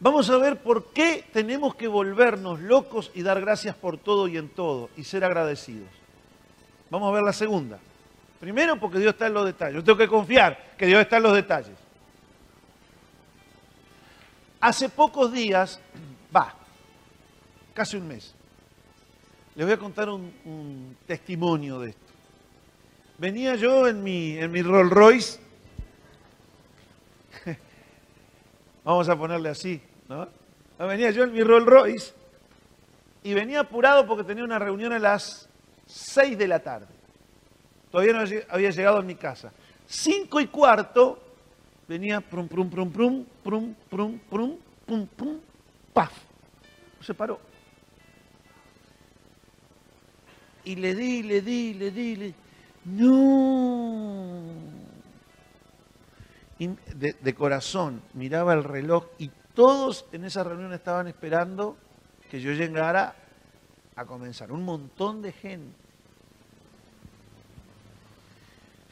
Vamos 0.00 0.28
a 0.30 0.36
ver 0.36 0.60
por 0.60 0.86
qué 0.92 1.24
tenemos 1.32 1.76
que 1.76 1.86
volvernos 1.86 2.58
locos 2.60 3.12
y 3.14 3.22
dar 3.22 3.40
gracias 3.40 3.76
por 3.76 3.98
todo 3.98 4.26
y 4.26 4.36
en 4.36 4.48
todo 4.48 4.90
y 4.96 5.04
ser 5.04 5.24
agradecidos. 5.24 5.88
Vamos 6.90 7.08
a 7.08 7.14
ver 7.14 7.22
la 7.22 7.32
segunda. 7.32 7.78
Primero 8.40 8.80
porque 8.80 8.98
Dios 8.98 9.12
está 9.12 9.28
en 9.28 9.34
los 9.34 9.44
detalles. 9.44 9.76
Yo 9.76 9.84
tengo 9.84 9.98
que 9.98 10.08
confiar 10.08 10.74
que 10.76 10.86
Dios 10.86 11.00
está 11.00 11.18
en 11.18 11.22
los 11.22 11.34
detalles. 11.34 11.81
Hace 14.62 14.88
pocos 14.88 15.32
días, 15.32 15.80
va, 16.34 16.54
casi 17.74 17.96
un 17.96 18.06
mes, 18.06 18.32
les 19.56 19.66
voy 19.66 19.74
a 19.74 19.76
contar 19.76 20.08
un, 20.08 20.96
testimonio 21.04 21.80
de 21.80 21.90
esto. 21.90 22.12
Venía 23.18 23.56
yo 23.56 23.88
en 23.88 24.04
mi, 24.04 24.38
en 24.38 24.52
mi 24.52 24.62
Rolls 24.62 24.92
Royce, 24.92 25.40
vamos 28.84 29.08
a 29.08 29.18
ponerle 29.18 29.48
así, 29.48 29.82
¿no? 30.08 30.28
Venía 30.78 31.10
yo 31.10 31.24
en 31.24 31.32
mi 31.32 31.42
Rolls 31.42 31.66
Royce 31.66 32.14
y 33.24 33.34
venía 33.34 33.58
apurado 33.58 34.06
porque 34.06 34.22
tenía 34.22 34.44
una 34.44 34.60
reunión 34.60 34.92
a 34.92 35.00
las 35.00 35.48
6 35.86 36.38
de 36.38 36.46
la 36.46 36.60
tarde. 36.60 36.86
Todavía 37.90 38.12
no 38.12 38.20
había 38.48 38.70
llegado 38.70 38.98
a 38.98 39.02
mi 39.02 39.16
casa. 39.16 39.52
Cinco 39.88 40.40
y 40.40 40.46
cuarto 40.46 41.20
venía 41.92 42.22
prum, 42.22 42.48
prum, 42.48 42.70
prum, 42.70 42.90
prum, 42.90 43.24
prum, 43.44 43.74
prum, 43.90 44.18
prum, 44.30 44.56
pum, 44.86 45.06
pum, 45.06 45.40
paf. 45.92 46.24
Se 47.02 47.12
paró. 47.12 47.38
Y 50.64 50.76
le 50.76 50.94
di, 50.94 51.22
le 51.22 51.42
di, 51.42 51.74
le 51.74 51.90
di, 51.90 52.16
le 52.16 52.26
di. 52.26 52.34
No. 52.84 54.42
de, 56.58 57.12
de 57.12 57.34
corazón 57.34 58.02
miraba 58.14 58.54
el 58.54 58.64
reloj 58.64 59.04
y 59.18 59.30
todos 59.54 60.06
en 60.12 60.24
esa 60.24 60.42
reunión 60.42 60.72
estaban 60.72 61.06
esperando 61.08 61.76
que 62.30 62.40
yo 62.40 62.52
llegara 62.52 63.14
a 63.96 64.06
comenzar. 64.06 64.50
Un 64.50 64.64
montón 64.64 65.20
de 65.20 65.32
gente. 65.32 65.76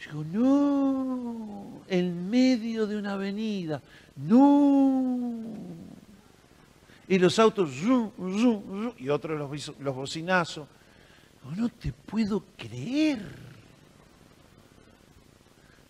Digo, 0.00 0.24
no, 0.24 1.82
en 1.86 2.30
medio 2.30 2.86
de 2.86 2.96
una 2.96 3.12
avenida, 3.12 3.82
no. 4.16 5.42
Y 7.06 7.18
los 7.18 7.38
autos, 7.38 7.70
y 8.98 9.08
otros 9.10 9.38
los, 9.38 9.78
los 9.78 9.94
bocinazos. 9.94 10.66
no 11.54 11.68
te 11.68 11.92
puedo 11.92 12.44
creer. 12.56 13.20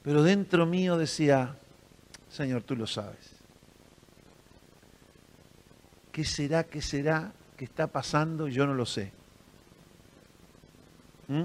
Pero 0.02 0.22
dentro 0.24 0.66
mío 0.66 0.96
decía, 0.98 1.56
Señor, 2.28 2.62
tú 2.62 2.74
lo 2.74 2.88
sabes. 2.88 3.30
¿Qué 6.10 6.24
será, 6.24 6.64
qué 6.64 6.82
será 6.82 7.32
que 7.56 7.64
está 7.64 7.86
pasando? 7.86 8.48
Yo 8.48 8.66
no 8.66 8.74
lo 8.74 8.86
sé. 8.86 9.12
¿Mm? 11.28 11.44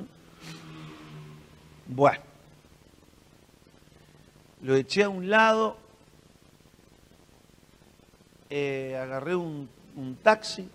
Bueno 1.88 2.35
lo 4.66 4.74
eché 4.74 5.04
a 5.04 5.10
un 5.10 5.30
lado, 5.30 5.78
eh, 8.50 8.98
agarré 9.00 9.36
un, 9.36 9.70
taxi 10.24 10.68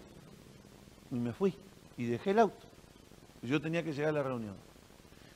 y 1.11 1.15
me 1.17 1.33
fui 1.33 1.53
y 1.97 2.05
dejé 2.05 2.31
el 2.31 2.39
auto. 2.39 2.69
Yo 3.43 3.61
tenía 3.61 3.83
que 3.83 3.93
llegar 3.93 4.11
a 4.11 4.13
la 4.13 4.23
reunión. 4.23 4.55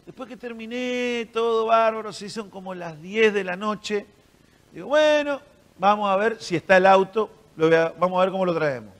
Después 0.07 0.29
que 0.29 0.37
terminé, 0.37 1.29
todo 1.33 1.67
bárbaro, 1.67 2.13
se 2.13 2.31
son 2.31 2.49
como 2.49 2.77
las 2.77 3.03
10 3.03 3.35
de 3.35 3.43
la 3.43 3.57
noche. 3.57 4.07
Digo, 4.73 4.87
bueno, 4.87 5.41
vamos 5.77 6.09
a 6.09 6.15
ver 6.15 6.41
si 6.41 6.55
está 6.55 6.77
el 6.77 6.87
auto, 6.87 7.31
vamos 7.57 8.21
a 8.21 8.25
ver 8.25 8.31
cómo 8.31 8.47
lo 8.47 8.55
traemos. 8.55 8.95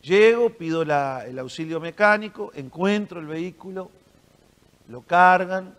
Llego, 0.00 0.50
pido 0.50 0.82
el 0.82 1.38
auxilio 1.40 1.80
mecánico, 1.80 2.52
encuentro 2.54 3.18
el 3.18 3.26
vehículo, 3.26 3.90
lo 4.86 5.02
cargan, 5.02 5.74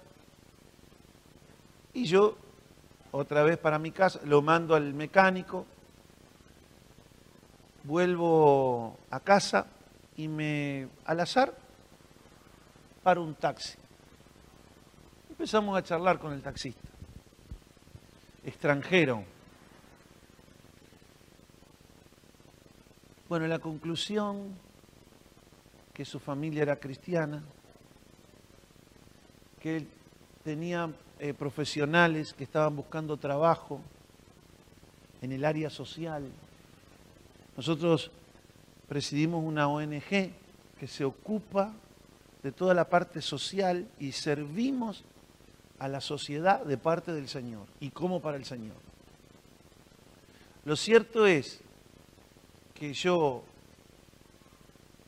y 1.97 2.05
yo, 2.05 2.37
otra 3.11 3.41
vez 3.41 3.57
para 3.57 3.79
mi 3.79 3.89
casa, 3.89 4.19
lo 4.23 4.43
mando 4.43 4.75
al 4.75 4.93
mecánico, 4.93 5.65
vuelvo 7.85 8.99
a 9.09 9.19
casa 9.19 9.65
y 10.15 10.27
me, 10.27 10.89
al 11.05 11.19
azar, 11.21 11.57
paro 13.01 13.23
un 13.23 13.33
taxi. 13.33 13.79
Empezamos 15.27 15.75
a 15.75 15.81
charlar 15.81 16.19
con 16.19 16.33
el 16.33 16.43
taxista, 16.43 16.87
extranjero. 18.43 19.23
Bueno, 23.27 23.47
la 23.47 23.57
conclusión, 23.57 24.55
que 25.95 26.05
su 26.05 26.19
familia 26.19 26.61
era 26.61 26.75
cristiana, 26.75 27.43
que 29.59 29.77
él 29.77 29.89
tenía 30.43 30.93
eh, 31.19 31.33
profesionales 31.33 32.33
que 32.33 32.43
estaban 32.43 32.75
buscando 32.75 33.17
trabajo 33.17 33.81
en 35.21 35.31
el 35.31 35.45
área 35.45 35.69
social. 35.69 36.29
Nosotros 37.55 38.11
presidimos 38.87 39.43
una 39.43 39.67
ONG 39.67 40.31
que 40.79 40.87
se 40.87 41.03
ocupa 41.03 41.73
de 42.43 42.51
toda 42.51 42.73
la 42.73 42.87
parte 42.87 43.21
social 43.21 43.89
y 43.99 44.11
servimos 44.11 45.03
a 45.79 45.87
la 45.87 46.01
sociedad 46.01 46.63
de 46.63 46.77
parte 46.77 47.11
del 47.13 47.27
Señor 47.27 47.67
y 47.79 47.89
como 47.89 48.21
para 48.21 48.37
el 48.37 48.45
Señor. 48.45 48.77
Lo 50.65 50.75
cierto 50.75 51.25
es 51.25 51.61
que 52.73 52.93
yo 52.93 53.43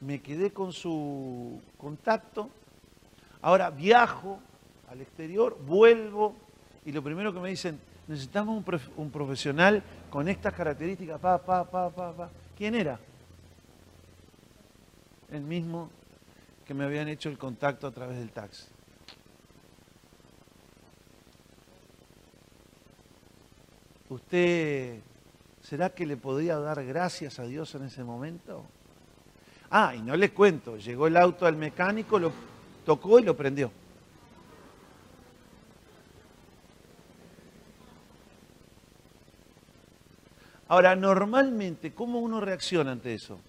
me 0.02 0.22
quedé 0.22 0.52
con 0.52 0.74
su 0.74 1.62
contacto, 1.78 2.50
ahora 3.42 3.70
viajo 3.70 4.40
al 4.90 5.02
exterior, 5.02 5.58
vuelvo 5.66 6.36
y 6.86 6.92
lo 6.92 7.04
primero 7.04 7.32
que 7.32 7.40
me 7.40 7.50
dicen, 7.50 7.80
necesitamos 8.08 8.64
un, 8.98 9.12
profesional 9.12 9.84
con 10.10 10.28
estas 10.28 10.54
características, 10.54 11.20
pa, 11.20 11.38
pa, 11.38 11.64
pa, 11.70 11.90
pa, 11.92 12.12
pa. 12.14 12.30
¿Quién 12.58 12.74
era? 12.74 13.00
El 15.30 15.42
mismo 15.42 15.92
que 16.66 16.74
me 16.74 16.86
habían 16.86 17.08
hecho 17.08 17.30
el 17.30 17.38
contacto 17.38 17.86
a 17.86 17.92
través 17.92 18.18
del 18.18 18.32
taxi. 18.32 18.66
¿Usted 24.10 25.02
será 25.62 25.92
que 25.92 26.08
le 26.08 26.18
podía 26.18 26.58
dar 26.58 26.84
gracias 26.84 27.38
a 27.38 27.44
Dios 27.44 27.76
en 27.76 27.84
ese 27.84 28.04
momento? 28.04 28.66
Ah, 29.70 29.94
y 29.96 30.02
no 30.02 30.16
le 30.16 30.32
cuento, 30.32 30.78
llegó 30.78 31.06
el 31.06 31.16
auto 31.16 31.46
al 31.46 31.56
mecánico, 31.56 32.18
lo 32.18 32.32
tocó 32.86 33.20
y 33.20 33.24
lo 33.24 33.38
prendió. 33.38 33.72
Ahora, 40.70 40.96
normalmente, 40.96 41.96
¿cómo 41.96 42.20
uno 42.20 42.40
reacciona 42.40 42.92
ante 42.92 43.16
eso? 43.16 43.40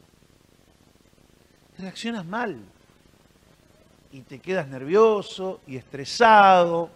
Reaccionas 1.78 2.24
mal. 2.24 2.58
Y 4.10 4.22
te 4.22 4.38
quedas 4.38 4.66
nervioso 4.68 5.60
y 5.66 5.76
estresado 5.76 6.88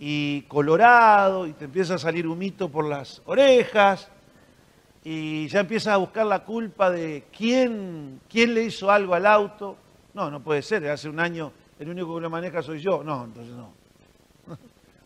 y 0.00 0.42
colorado 0.42 1.46
y 1.46 1.52
te 1.52 1.66
empieza 1.66 1.94
a 1.94 1.98
salir 1.98 2.26
humito 2.26 2.68
por 2.68 2.84
las 2.84 3.22
orejas 3.26 4.08
y 5.04 5.46
ya 5.46 5.60
empiezas 5.60 5.94
a 5.94 5.98
buscar 5.98 6.26
la 6.26 6.44
culpa 6.44 6.90
de 6.90 7.26
quién, 7.34 8.20
quién 8.28 8.54
le 8.54 8.64
hizo 8.64 8.90
algo 8.90 9.14
al 9.14 9.24
auto. 9.24 9.76
No, 10.14 10.32
no 10.32 10.40
puede 10.40 10.62
ser, 10.62 10.88
hace 10.88 11.08
un 11.08 11.20
año 11.20 11.52
el 11.78 11.88
único 11.88 12.16
que 12.16 12.22
lo 12.22 12.28
maneja 12.28 12.60
soy 12.60 12.80
yo. 12.80 13.04
No, 13.04 13.24
entonces 13.24 13.54
no. 13.54 13.70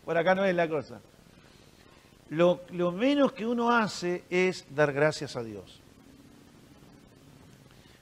Por 0.05 0.17
acá 0.17 0.33
no 0.33 0.43
es 0.43 0.55
la 0.55 0.67
cosa 0.67 0.99
lo, 2.29 2.91
menos 2.91 3.31
que 3.31 3.45
uno 3.45 3.71
hace 3.71 4.23
es 4.29 4.65
dar 4.75 4.93
gracias 4.93 5.35
a 5.35 5.43
Dios. 5.43 5.79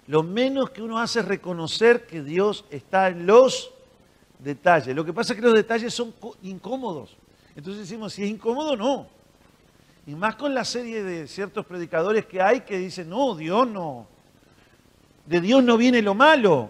Lo 0.08 0.24
menos 0.24 0.70
que 0.70 0.82
uno 0.82 1.00
hace 1.00 1.20
es 1.20 1.26
reconocer 1.26 2.06
que 2.06 2.22
Dios 2.22 2.66
está 2.70 3.08
en 3.10 3.26
los 3.26 3.72
detalles. 4.40 4.96
Lo 4.96 5.06
que 5.06 5.14
pasa 5.14 5.34
es 5.34 5.40
que 5.40 5.46
los 5.46 5.54
detalles 5.54 5.94
son 5.94 6.14
incómodos. 6.44 7.16
Entonces 7.56 7.84
decimos, 7.84 8.14
si 8.14 8.24
es 8.24 8.30
incómodo, 8.30 8.76
no. 8.76 9.08
Y 10.06 10.16
más 10.16 10.36
con 10.36 10.54
la 10.54 10.64
serie 10.64 11.04
de 11.04 11.28
ciertos 11.28 11.66
predicadores 11.66 12.26
que 12.26 12.42
hay 12.42 12.62
que 12.62 12.78
dicen, 12.78 13.10
no, 13.10 13.36
Dios 13.36 13.68
no. 13.68 14.08
De 15.26 15.42
Dios 15.42 15.64
no 15.64 15.78
viene 15.78 16.02
lo 16.02 16.14
malo. 16.14 16.70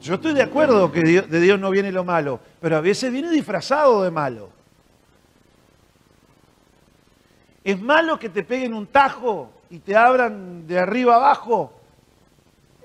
Yo 0.00 0.14
estoy 0.14 0.32
de 0.32 0.42
acuerdo 0.42 0.90
que 0.92 1.00
de 1.00 1.40
Dios 1.40 1.58
no 1.58 1.70
viene 1.70 1.92
lo 1.92 2.04
malo, 2.04 2.40
pero 2.60 2.76
a 2.76 2.80
veces 2.80 3.12
viene 3.12 3.30
disfrazado 3.30 4.02
de 4.02 4.10
malo. 4.10 4.61
¿Es 7.64 7.80
malo 7.80 8.18
que 8.18 8.28
te 8.28 8.42
peguen 8.42 8.74
un 8.74 8.86
tajo 8.86 9.50
y 9.70 9.78
te 9.78 9.96
abran 9.96 10.66
de 10.66 10.78
arriba 10.78 11.16
abajo? 11.16 11.72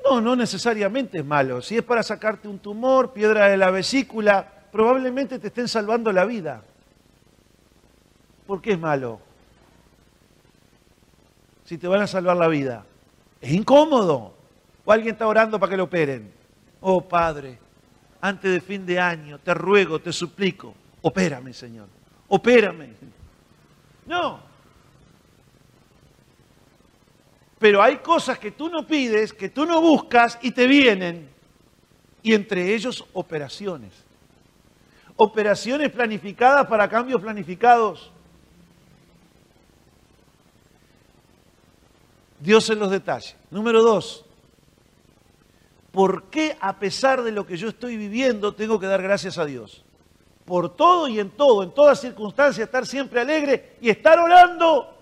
No, 0.04 0.22
no 0.22 0.36
necesariamente 0.36 1.18
es 1.20 1.26
malo. 1.26 1.62
Si 1.62 1.78
es 1.78 1.84
para 1.84 2.04
sacarte 2.04 2.48
un 2.48 2.60
tumor, 2.60 3.12
piedra 3.12 3.48
de 3.48 3.58
la 3.58 3.72
vesícula, 3.72 4.48
probablemente 4.72 5.40
te 5.40 5.48
estén 5.48 5.68
salvando 5.68 6.12
la 6.12 6.26
vida. 6.26 6.62
¿Por 8.46 8.62
qué 8.62 8.74
es 8.74 8.80
malo? 8.80 9.20
Si 11.66 11.78
te 11.78 11.88
van 11.88 12.02
a 12.02 12.08
salvar 12.08 12.38
la 12.38 12.48
vida. 12.48 12.86
Es 13.42 13.52
incómodo. 13.52 14.34
O 14.86 14.92
alguien 14.92 15.13
está 15.13 15.28
orando 15.28 15.60
para 15.60 15.72
que 15.72 15.78
lo 15.78 15.84
operen. 15.84 16.32
Oh 16.80 17.02
Padre, 17.02 17.60
antes 18.22 18.52
de 18.52 18.62
fin 18.62 18.86
de 18.86 19.00
año, 19.00 19.40
te 19.40 19.54
ruego, 19.54 20.00
te 20.00 20.13
suplico, 20.13 20.74
opérame, 21.02 21.54
Señor. 21.54 21.88
Opérame. 22.30 22.94
No. 24.06 24.40
Pero 27.60 27.82
hay 27.82 27.98
cosas 27.98 28.38
que 28.38 28.52
tú 28.52 28.70
no 28.70 28.86
pides, 28.86 29.34
que 29.34 29.50
tú 29.50 29.65
no 29.65 29.82
buscas 29.82 30.38
y 30.41 30.52
te 30.52 30.67
vienen. 30.67 31.30
Y 32.22 32.34
entre 32.34 32.74
ellos 32.74 33.06
operaciones. 33.13 33.93
Operaciones 35.15 35.91
planificadas 35.91 36.67
para 36.67 36.88
cambios 36.88 37.22
planificados. 37.22 38.12
Dios 42.39 42.70
en 42.70 42.80
los 42.80 42.91
detalles. 42.91 43.36
Número 43.50 43.82
dos, 43.82 44.26
¿por 45.91 46.26
qué 46.26 46.56
a 46.60 46.78
pesar 46.78 47.24
de 47.24 47.32
lo 47.32 47.48
que 47.48 47.58
yo 47.58 47.70
estoy 47.70 47.98
viviendo 47.98 48.54
tengo 48.54 48.80
que 48.80 48.86
dar 48.86 49.02
gracias 49.02 49.38
a 49.38 49.46
Dios? 49.46 49.84
Por 50.46 50.76
todo 50.76 51.08
y 51.08 51.20
en 51.20 51.32
todo, 51.32 51.63
en 51.63 51.72
todas 51.72 52.00
circunstancias, 52.00 52.65
estar 52.65 52.86
siempre 52.86 53.20
alegre 53.20 53.78
y 53.82 53.89
estar 53.89 54.20
orando, 54.20 54.96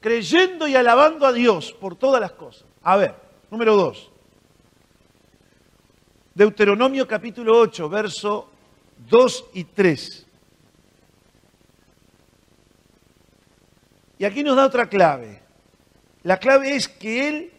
creyendo 0.00 0.66
y 0.68 0.74
alabando 0.74 1.26
a 1.26 1.32
Dios 1.32 1.72
por 1.72 1.96
todas 1.96 2.20
las 2.20 2.32
cosas. 2.32 2.64
A 2.82 2.96
ver, 2.96 3.14
número 3.50 3.76
dos. 3.76 4.10
Deuteronomio 6.34 7.08
capítulo 7.08 7.58
8, 7.58 7.88
verso 7.88 8.50
2 9.08 9.44
y 9.54 9.64
3. 9.64 10.26
Y 14.18 14.24
aquí 14.24 14.42
nos 14.42 14.56
da 14.56 14.66
otra 14.66 14.88
clave. 14.88 15.40
La 16.22 16.38
clave 16.38 16.74
es 16.74 16.88
que 16.88 17.28
Él 17.28 17.52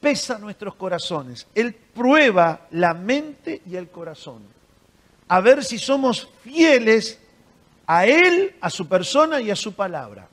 pesa 0.00 0.38
nuestros 0.38 0.74
corazones. 0.74 1.46
Él 1.54 1.74
prueba 1.74 2.66
la 2.70 2.94
mente 2.94 3.62
y 3.66 3.76
el 3.76 3.88
corazón. 3.88 4.42
A 5.28 5.40
ver 5.40 5.64
si 5.64 5.78
somos 5.78 6.28
fieles 6.42 7.18
a 7.86 8.06
Él, 8.06 8.54
a 8.60 8.70
su 8.70 8.86
persona 8.86 9.40
y 9.40 9.50
a 9.50 9.56
su 9.56 9.74
palabra. 9.74 10.28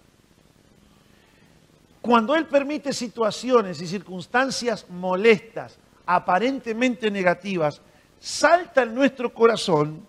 Cuando 2.01 2.35
Él 2.35 2.47
permite 2.47 2.93
situaciones 2.93 3.81
y 3.81 3.87
circunstancias 3.87 4.87
molestas, 4.89 5.77
aparentemente 6.05 7.11
negativas, 7.11 7.81
salta 8.19 8.83
en 8.83 8.95
nuestro 8.95 9.33
corazón 9.33 10.05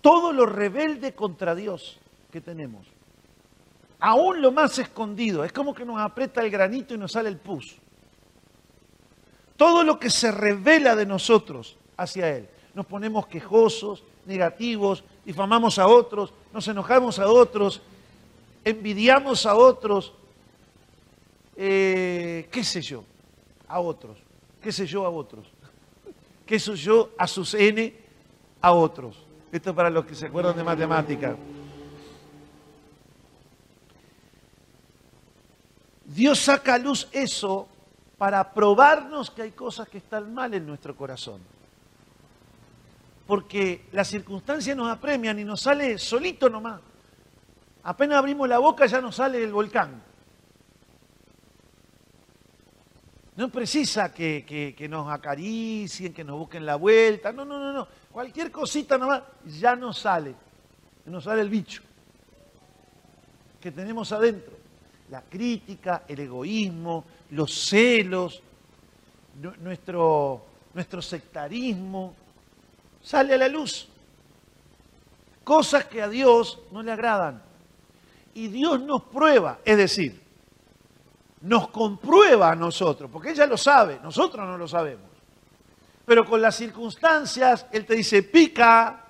todo 0.00 0.32
lo 0.32 0.46
rebelde 0.46 1.14
contra 1.14 1.54
Dios 1.54 1.98
que 2.30 2.40
tenemos 2.40 2.86
aún 4.02 4.42
lo 4.42 4.52
más 4.52 4.78
escondido. 4.78 5.44
Es 5.44 5.52
como 5.52 5.72
que 5.72 5.84
nos 5.84 5.98
aprieta 5.98 6.42
el 6.42 6.50
granito 6.50 6.92
y 6.92 6.98
nos 6.98 7.12
sale 7.12 7.28
el 7.28 7.38
pus. 7.38 7.76
Todo 9.56 9.84
lo 9.84 9.98
que 9.98 10.10
se 10.10 10.32
revela 10.32 10.96
de 10.96 11.06
nosotros 11.06 11.76
hacia 11.96 12.28
Él. 12.36 12.48
Nos 12.74 12.84
ponemos 12.84 13.28
quejosos, 13.28 14.02
negativos, 14.26 15.04
difamamos 15.24 15.78
a 15.78 15.86
otros, 15.86 16.34
nos 16.52 16.66
enojamos 16.66 17.20
a 17.20 17.28
otros, 17.28 17.80
envidiamos 18.64 19.46
a 19.46 19.54
otros, 19.54 20.14
eh, 21.56 22.48
qué 22.50 22.64
sé 22.64 22.80
yo, 22.80 23.04
a 23.68 23.80
otros, 23.80 24.18
qué 24.60 24.72
sé 24.72 24.86
yo 24.86 25.04
a 25.04 25.10
otros, 25.10 25.46
qué 26.46 26.58
sé 26.58 26.74
yo 26.76 27.10
a 27.18 27.26
sus 27.26 27.54
N 27.54 27.94
a 28.60 28.72
otros. 28.72 29.26
Esto 29.50 29.74
para 29.74 29.90
los 29.90 30.06
que 30.06 30.14
se 30.14 30.26
acuerdan 30.26 30.56
de 30.56 30.64
matemática. 30.64 31.36
Dios 36.06 36.38
saca 36.38 36.74
a 36.74 36.78
luz 36.78 37.08
eso 37.12 37.68
para 38.18 38.52
probarnos 38.52 39.30
que 39.30 39.42
hay 39.42 39.50
cosas 39.50 39.88
que 39.88 39.98
están 39.98 40.32
mal 40.32 40.54
en 40.54 40.66
nuestro 40.66 40.96
corazón. 40.96 41.40
Porque 43.26 43.86
las 43.92 44.08
circunstancias 44.08 44.76
nos 44.76 44.88
apremian 44.88 45.38
y 45.38 45.44
nos 45.44 45.62
sale 45.62 45.98
solito 45.98 46.48
nomás. 46.48 46.80
Apenas 47.84 48.18
abrimos 48.18 48.48
la 48.48 48.58
boca 48.58 48.86
ya 48.86 49.00
nos 49.00 49.16
sale 49.16 49.42
el 49.42 49.52
volcán. 49.52 50.02
No 53.42 53.48
precisa 53.48 54.14
que, 54.14 54.44
que, 54.78 54.88
nos 54.88 55.10
acaricien, 55.10 56.14
que 56.14 56.22
nos 56.22 56.38
busquen 56.38 56.64
la 56.64 56.76
vuelta. 56.76 57.32
No, 57.32 57.44
no, 57.44 57.58
no, 57.58 57.72
no. 57.72 57.88
Cualquier 58.12 58.52
cosita 58.52 58.96
nomás 58.96 59.24
ya 59.44 59.74
nos 59.74 59.98
sale. 59.98 60.32
Nos 61.06 61.24
sale 61.24 61.42
el 61.42 61.48
bicho 61.48 61.82
que 63.60 63.72
tenemos 63.72 64.12
adentro 64.12 64.56
la 65.10 65.22
crítica, 65.22 66.04
el 66.06 66.20
egoísmo, 66.20 67.04
los 67.30 67.52
celos, 67.52 68.40
nuestro, 69.60 70.46
nuestro 70.72 71.02
sectarismo, 71.02 72.14
sale 73.02 73.34
a 73.34 73.38
la 73.38 73.48
luz. 73.48 73.88
Cosas 75.42 75.86
que 75.86 76.00
a 76.00 76.08
Dios 76.08 76.60
no 76.70 76.80
le 76.80 76.92
agradan. 76.92 77.42
Y 78.34 78.46
Dios 78.46 78.80
nos 78.82 79.02
prueba, 79.02 79.58
es 79.64 79.76
decir, 79.76 80.21
nos 81.42 81.68
comprueba 81.68 82.52
a 82.52 82.56
nosotros, 82.56 83.10
porque 83.10 83.30
ella 83.30 83.46
lo 83.46 83.56
sabe, 83.56 83.98
nosotros 84.02 84.46
no 84.46 84.56
lo 84.56 84.68
sabemos. 84.68 85.10
Pero 86.04 86.24
con 86.24 86.40
las 86.40 86.56
circunstancias, 86.56 87.66
Él 87.72 87.84
te 87.86 87.94
dice, 87.94 88.22
pica, 88.22 89.04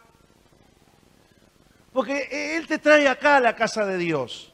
porque 1.92 2.56
Él 2.56 2.66
te 2.66 2.78
trae 2.78 3.06
acá 3.08 3.36
a 3.36 3.40
la 3.40 3.54
casa 3.54 3.84
de 3.84 3.98
Dios 3.98 4.52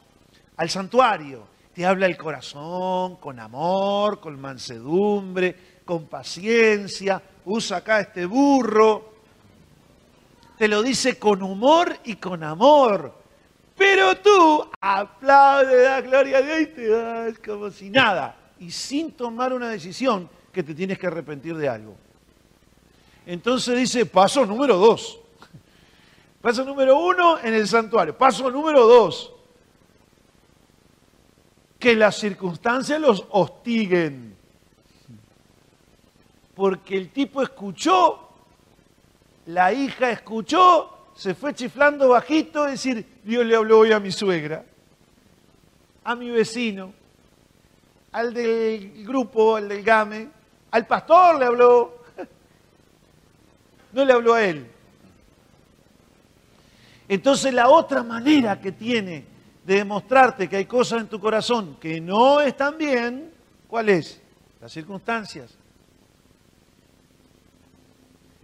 al 0.59 0.69
santuario. 0.69 1.47
Te 1.73 1.87
habla 1.87 2.07
el 2.07 2.17
corazón 2.17 3.17
con 3.17 3.39
amor, 3.39 4.21
con 4.21 4.41
mansedumbre, 4.41 5.81
con 5.85 6.07
paciencia. 6.07 7.23
Usa 7.45 7.79
acá 7.79 8.01
este 8.01 8.27
burro. 8.27 9.15
Te 10.57 10.67
lo 10.67 10.83
dice 10.83 11.19
con 11.19 11.43
humor 11.43 11.97
y 12.05 12.17
con 12.17 12.43
amor. 12.43 13.15
Pero 13.79 14.17
tú 14.17 14.69
aplaudes, 14.81 15.85
da 15.85 16.01
gloria 16.01 16.39
a 16.39 16.43
Dios 16.43 16.61
y 16.61 16.67
te 16.67 16.89
das 16.89 17.39
como 17.39 17.71
si 17.71 17.89
nada. 17.89 18.37
Y 18.59 18.73
sin 18.73 19.13
tomar 19.13 19.53
una 19.53 19.69
decisión 19.69 20.29
que 20.53 20.65
te 20.65 20.75
tienes 20.75 20.99
que 20.99 21.07
arrepentir 21.07 21.57
de 21.57 21.69
algo. 21.69 21.97
Entonces 23.25 23.79
dice, 23.79 24.05
paso 24.05 24.45
número 24.45 24.77
dos. 24.77 25.21
Paso 26.41 26.65
número 26.65 26.99
uno 26.99 27.39
en 27.39 27.55
el 27.55 27.69
santuario. 27.69 28.19
Paso 28.19 28.51
número 28.51 28.87
dos 28.87 29.33
que 31.79 31.95
las 31.95 32.17
circunstancias 32.17 33.01
los 33.01 33.25
hostiguen. 33.31 34.37
Porque 36.55 36.97
el 36.97 37.11
tipo 37.13 37.43
escuchó, 37.43 38.31
la 39.47 39.73
hija 39.73 40.11
escuchó, 40.11 40.98
se 41.19 41.35
fue 41.35 41.53
chiflando 41.53 42.11
bajito, 42.11 42.63
decir, 42.63 43.05
Dios 43.25 43.45
le 43.45 43.57
habló 43.57 43.81
hoy 43.81 43.91
a 43.91 43.99
mi 43.99 44.13
suegra, 44.13 44.65
a 46.05 46.15
mi 46.15 46.31
vecino, 46.31 46.93
al 48.13 48.33
del 48.33 49.05
grupo, 49.05 49.57
al 49.57 49.69
del 49.69 49.83
GAME, 49.83 50.29
al 50.71 50.87
pastor 50.87 51.41
le 51.41 51.47
habló, 51.47 52.05
no 53.93 54.05
le 54.05 54.13
habló 54.13 54.35
a 54.35 54.45
él. 54.45 54.71
Entonces 57.09 57.53
la 57.53 57.69
otra 57.69 58.05
manera 58.05 58.61
que 58.61 58.71
tiene 58.71 59.25
de 59.65 59.75
demostrarte 59.75 60.49
que 60.49 60.55
hay 60.55 60.67
cosas 60.67 61.01
en 61.01 61.09
tu 61.09 61.19
corazón 61.19 61.79
que 61.81 62.01
no 62.01 62.41
están 62.41 62.79
bien, 62.79 63.33
¿cuál 63.67 63.89
es? 63.89 64.23
Las 64.61 64.71
circunstancias. 64.71 65.58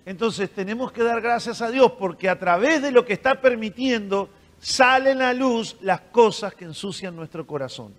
Entonces 0.06 0.50
tenemos 0.50 0.92
que 0.92 1.02
dar 1.02 1.20
gracias 1.20 1.62
a 1.62 1.70
Dios 1.70 1.92
porque 1.98 2.28
a 2.28 2.38
través 2.38 2.82
de 2.82 2.90
lo 2.90 3.04
que 3.04 3.14
está 3.14 3.40
permitiendo 3.40 4.28
salen 4.60 5.22
a 5.22 5.32
luz 5.32 5.76
las 5.80 6.00
cosas 6.00 6.54
que 6.54 6.64
ensucian 6.64 7.16
nuestro 7.16 7.46
corazón. 7.46 7.94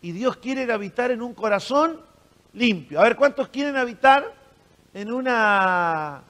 Y 0.00 0.12
Dios 0.12 0.36
quiere 0.36 0.70
habitar 0.72 1.10
en 1.10 1.22
un 1.22 1.34
corazón 1.34 2.00
limpio. 2.52 3.00
A 3.00 3.04
ver, 3.04 3.16
¿cuántos 3.16 3.48
quieren 3.48 3.76
habitar 3.76 4.34
en 4.94 5.12
una 5.12 6.22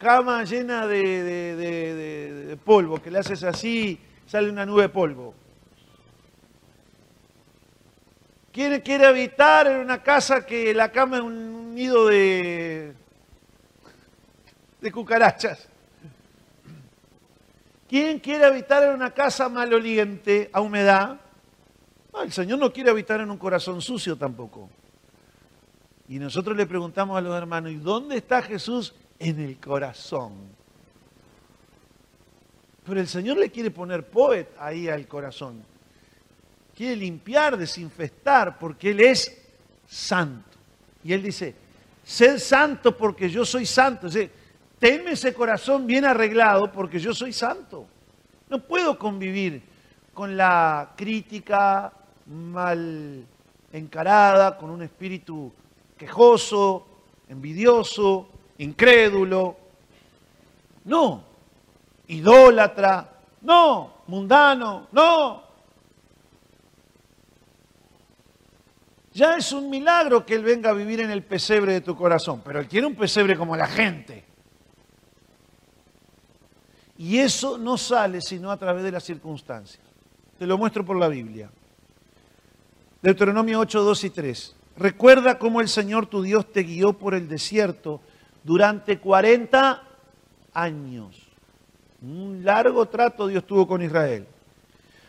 cama 0.00 0.44
llena 0.44 0.86
de, 0.86 2.58
polvo, 2.64 3.02
que 3.02 3.10
le 3.10 3.18
haces 3.18 3.42
así 3.44 4.00
sale 4.26 4.48
una 4.48 4.64
nube 4.64 4.82
de 4.82 4.88
polvo. 4.88 5.34
¿Quién 8.52 8.80
quiere 8.80 9.06
habitar 9.06 9.66
en 9.66 9.78
una 9.78 10.02
casa 10.02 10.46
que 10.46 10.72
la 10.72 10.90
cama 10.90 11.18
es 11.18 11.22
un 11.22 11.74
nido 11.74 12.06
de, 12.06 12.94
de 14.80 14.92
cucarachas? 14.92 15.68
¿Quién 17.88 18.20
quiere 18.20 18.44
habitar 18.44 18.84
en 18.84 18.90
una 18.90 19.10
casa 19.10 19.48
maloliente, 19.48 20.48
a 20.52 20.60
humedad? 20.60 21.18
el 22.22 22.32
Señor 22.32 22.58
no 22.58 22.72
quiere 22.72 22.90
habitar 22.90 23.20
en 23.20 23.30
un 23.30 23.38
corazón 23.38 23.80
sucio 23.80 24.16
tampoco. 24.16 24.68
Y 26.08 26.18
nosotros 26.18 26.56
le 26.56 26.66
preguntamos 26.66 27.16
a 27.16 27.20
los 27.20 27.36
hermanos, 27.36 27.72
¿y 27.72 27.76
dónde 27.76 28.16
está 28.16 28.42
Jesús? 28.42 28.94
En 29.18 29.38
el 29.40 29.58
corazón. 29.58 30.32
Pero 32.84 33.00
el 33.00 33.06
Señor 33.06 33.36
le 33.38 33.50
quiere 33.50 33.70
poner 33.70 34.08
poet 34.08 34.48
ahí 34.58 34.88
al 34.88 35.06
corazón. 35.06 35.62
Quiere 36.74 36.96
limpiar, 36.96 37.56
desinfestar, 37.56 38.58
porque 38.58 38.90
Él 38.90 39.00
es 39.00 39.40
santo. 39.86 40.58
Y 41.04 41.12
Él 41.12 41.22
dice, 41.22 41.54
sed 42.02 42.38
santo 42.38 42.96
porque 42.96 43.28
yo 43.30 43.44
soy 43.44 43.66
santo. 43.66 44.08
Tenme 44.80 45.12
ese 45.12 45.32
corazón 45.32 45.86
bien 45.86 46.04
arreglado 46.04 46.72
porque 46.72 46.98
yo 46.98 47.14
soy 47.14 47.32
santo. 47.32 47.86
No 48.48 48.58
puedo 48.58 48.98
convivir 48.98 49.62
con 50.12 50.36
la 50.36 50.94
crítica 50.96 51.92
mal 52.26 53.24
encarada, 53.72 54.56
con 54.56 54.70
un 54.70 54.82
espíritu 54.82 55.52
quejoso, 55.96 56.86
envidioso, 57.28 58.28
incrédulo. 58.58 59.56
No, 60.84 61.24
idólatra, 62.08 63.08
no, 63.42 64.02
mundano, 64.06 64.88
no. 64.90 65.42
Ya 69.12 69.34
es 69.36 69.52
un 69.52 69.68
milagro 69.68 70.24
que 70.24 70.34
Él 70.34 70.42
venga 70.42 70.70
a 70.70 70.72
vivir 70.72 71.00
en 71.00 71.10
el 71.10 71.22
pesebre 71.22 71.74
de 71.74 71.80
tu 71.82 71.94
corazón, 71.94 72.40
pero 72.42 72.60
Él 72.60 72.66
quiere 72.66 72.86
un 72.86 72.94
pesebre 72.94 73.36
como 73.36 73.54
la 73.56 73.66
gente. 73.66 74.29
Y 77.00 77.16
eso 77.16 77.56
no 77.56 77.78
sale 77.78 78.20
sino 78.20 78.50
a 78.50 78.58
través 78.58 78.84
de 78.84 78.92
las 78.92 79.04
circunstancias. 79.04 79.82
Te 80.38 80.46
lo 80.46 80.58
muestro 80.58 80.84
por 80.84 80.98
la 80.98 81.08
Biblia. 81.08 81.50
Deuteronomio 83.00 83.58
8, 83.60 83.82
2 83.82 84.04
y 84.04 84.10
3. 84.10 84.56
Recuerda 84.76 85.38
cómo 85.38 85.62
el 85.62 85.68
Señor 85.68 86.08
tu 86.08 86.20
Dios 86.20 86.52
te 86.52 86.62
guió 86.62 86.92
por 86.92 87.14
el 87.14 87.26
desierto 87.26 88.02
durante 88.44 88.98
40 88.98 89.82
años. 90.52 91.16
Un 92.02 92.44
largo 92.44 92.86
trato 92.86 93.28
Dios 93.28 93.46
tuvo 93.46 93.66
con 93.66 93.80
Israel. 93.80 94.26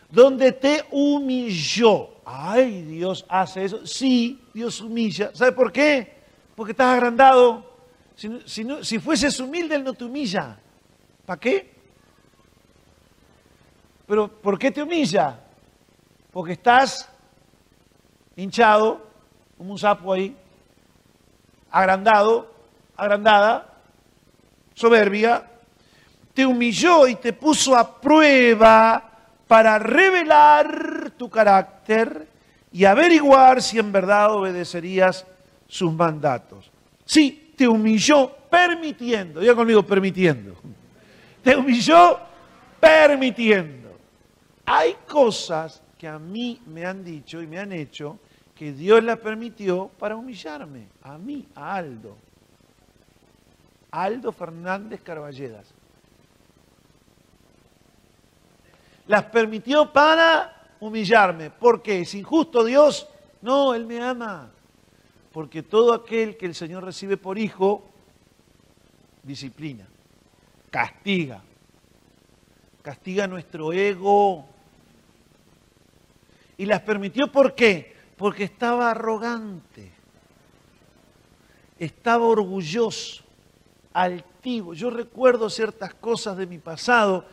Donde 0.10 0.54
te 0.54 0.86
humilló. 0.92 2.22
Ay, 2.24 2.84
Dios 2.84 3.26
hace 3.28 3.66
eso. 3.66 3.86
Sí, 3.86 4.40
Dios 4.54 4.80
humilla. 4.80 5.32
¿Sabe 5.34 5.52
por 5.52 5.74
qué? 5.74 6.22
Porque 6.56 6.72
estás 6.72 6.94
agrandado. 6.94 7.70
Si, 8.16 8.98
fueses 8.98 9.38
humilde, 9.42 9.76
Él 9.76 9.84
no 9.84 9.92
te 9.92 10.06
humilla. 10.06 10.58
¿Para 11.26 11.38
qué? 11.38 11.71
Pero 14.12 14.28
¿por 14.28 14.60
qué 14.60 14.72
te 14.72 14.84
humilla? 14.84 15.40
Porque 16.34 16.52
estás 16.52 17.08
hinchado, 18.36 19.08
como 19.58 19.72
un 19.72 19.80
sapo 19.80 20.12
ahí, 20.12 20.36
agrandado, 21.70 22.54
agrandada, 22.98 23.74
soberbia, 24.74 25.50
te 26.34 26.46
humilló 26.46 27.08
y 27.08 27.16
te 27.16 27.32
puso 27.32 27.74
a 27.74 28.02
prueba 28.02 29.02
para 29.48 29.80
revelar 29.80 31.12
tu 31.12 31.30
carácter 31.30 32.28
y 32.74 32.84
averiguar 32.84 33.62
si 33.62 33.80
en 33.80 33.94
verdad 33.94 34.34
obedecerías 34.34 35.26
sus 35.70 35.94
mandatos. 35.94 36.70
Sí, 37.06 37.54
te 37.56 37.66
humilló 37.66 38.30
permitiendo, 38.50 39.40
diga 39.40 39.56
conmigo 39.56 39.84
permitiendo. 39.84 40.58
Te 41.42 41.56
humilló 41.56 42.20
permitiendo. 42.78 43.81
Hay 44.66 44.96
cosas 45.08 45.82
que 45.98 46.08
a 46.08 46.20
mí 46.20 46.62
me 46.66 46.86
han 46.86 47.04
dicho 47.04 47.42
y 47.42 47.48
me 47.48 47.60
han 47.60 47.72
hecho 47.72 48.20
que 48.56 48.72
Dios 48.72 49.04
la 49.04 49.16
permitió 49.16 49.90
para 50.00 50.16
humillarme, 50.16 50.88
a 51.02 51.18
mí, 51.18 51.48
a 51.56 51.76
Aldo. 51.76 52.18
Aldo 53.92 54.32
Fernández 54.32 55.02
Carballedas. 55.02 55.74
Las 59.08 59.24
permitió 59.26 59.92
para 59.92 60.70
humillarme. 60.80 61.50
¿Por 61.50 61.82
qué? 61.82 62.02
¿Es 62.02 62.16
injusto 62.16 62.64
Dios? 62.64 63.08
No, 63.42 63.74
Él 63.74 63.86
me 63.86 64.02
ama. 64.02 64.52
Porque 65.32 65.64
todo 65.64 65.94
aquel 65.94 66.38
que 66.38 66.46
el 66.46 66.56
Señor 66.56 66.84
recibe 66.84 67.18
por 67.18 67.38
hijo, 67.38 67.84
disciplina, 69.24 69.88
castiga. 70.70 71.42
Castiga 72.82 73.28
nuestro 73.28 73.74
ego, 73.74 74.46
y 76.62 76.66
las 76.68 76.82
permitió 76.82 77.32
¿por 77.32 77.56
qué? 77.56 77.96
Porque 78.16 78.44
estaba 78.44 78.92
arrogante, 78.92 79.92
estaba 81.80 82.24
orgulloso, 82.28 83.24
altivo. 83.94 84.76
Yo 84.76 84.92
recuerdo 84.92 85.50
ciertas 85.50 85.96
cosas 85.96 86.38
de 86.38 86.46
mi 86.46 86.60
pasado 86.60 87.26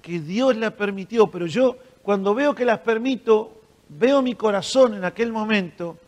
que 0.00 0.20
Dios 0.20 0.56
las 0.56 0.72
permitió, 0.74 1.26
pero 1.26 1.46
yo 1.46 1.76
cuando 2.00 2.32
veo 2.32 2.54
que 2.54 2.64
las 2.64 2.78
permito, 2.78 3.60
veo 3.88 4.22
mi 4.22 4.36
corazón 4.36 4.94
en 4.94 5.04
aquel 5.04 5.32
momento, 5.32 5.98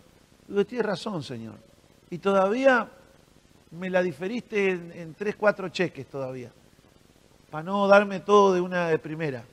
digo, 0.47 0.65
tienes 0.65 0.87
razón, 0.87 1.25
Señor. 1.25 1.57
Y 2.11 2.19
todavía 2.19 2.89
me 3.73 3.91
la 3.91 4.05
diferiste 4.05 4.71
en, 4.71 4.93
en 4.93 5.15
tres, 5.15 5.35
cuatro 5.35 5.69
cheques 5.69 6.07
todavía, 6.07 6.53
para 7.51 7.63
no 7.65 7.87
darme 7.87 8.21
todo 8.21 8.55
de 8.55 8.61
una 8.61 8.89
de 8.89 8.99
primera. 8.99 9.45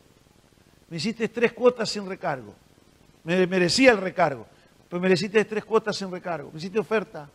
Me 0.89 0.97
hiciste 0.97 1.29
tres 1.29 1.53
cuotas 1.53 1.89
sin 1.89 2.07
recargo. 2.07 2.53
Me 3.23 3.47
merecía 3.47 3.91
el 3.91 3.97
recargo. 3.97 4.45
Pues 4.89 5.01
mereciste 5.01 5.43
tres 5.45 5.65
cuotas 5.65 5.95
sin 5.95 6.11
recargo. 6.11 6.51
Me 6.51 6.57
hiciste 6.57 6.79
oferta. 6.79 7.29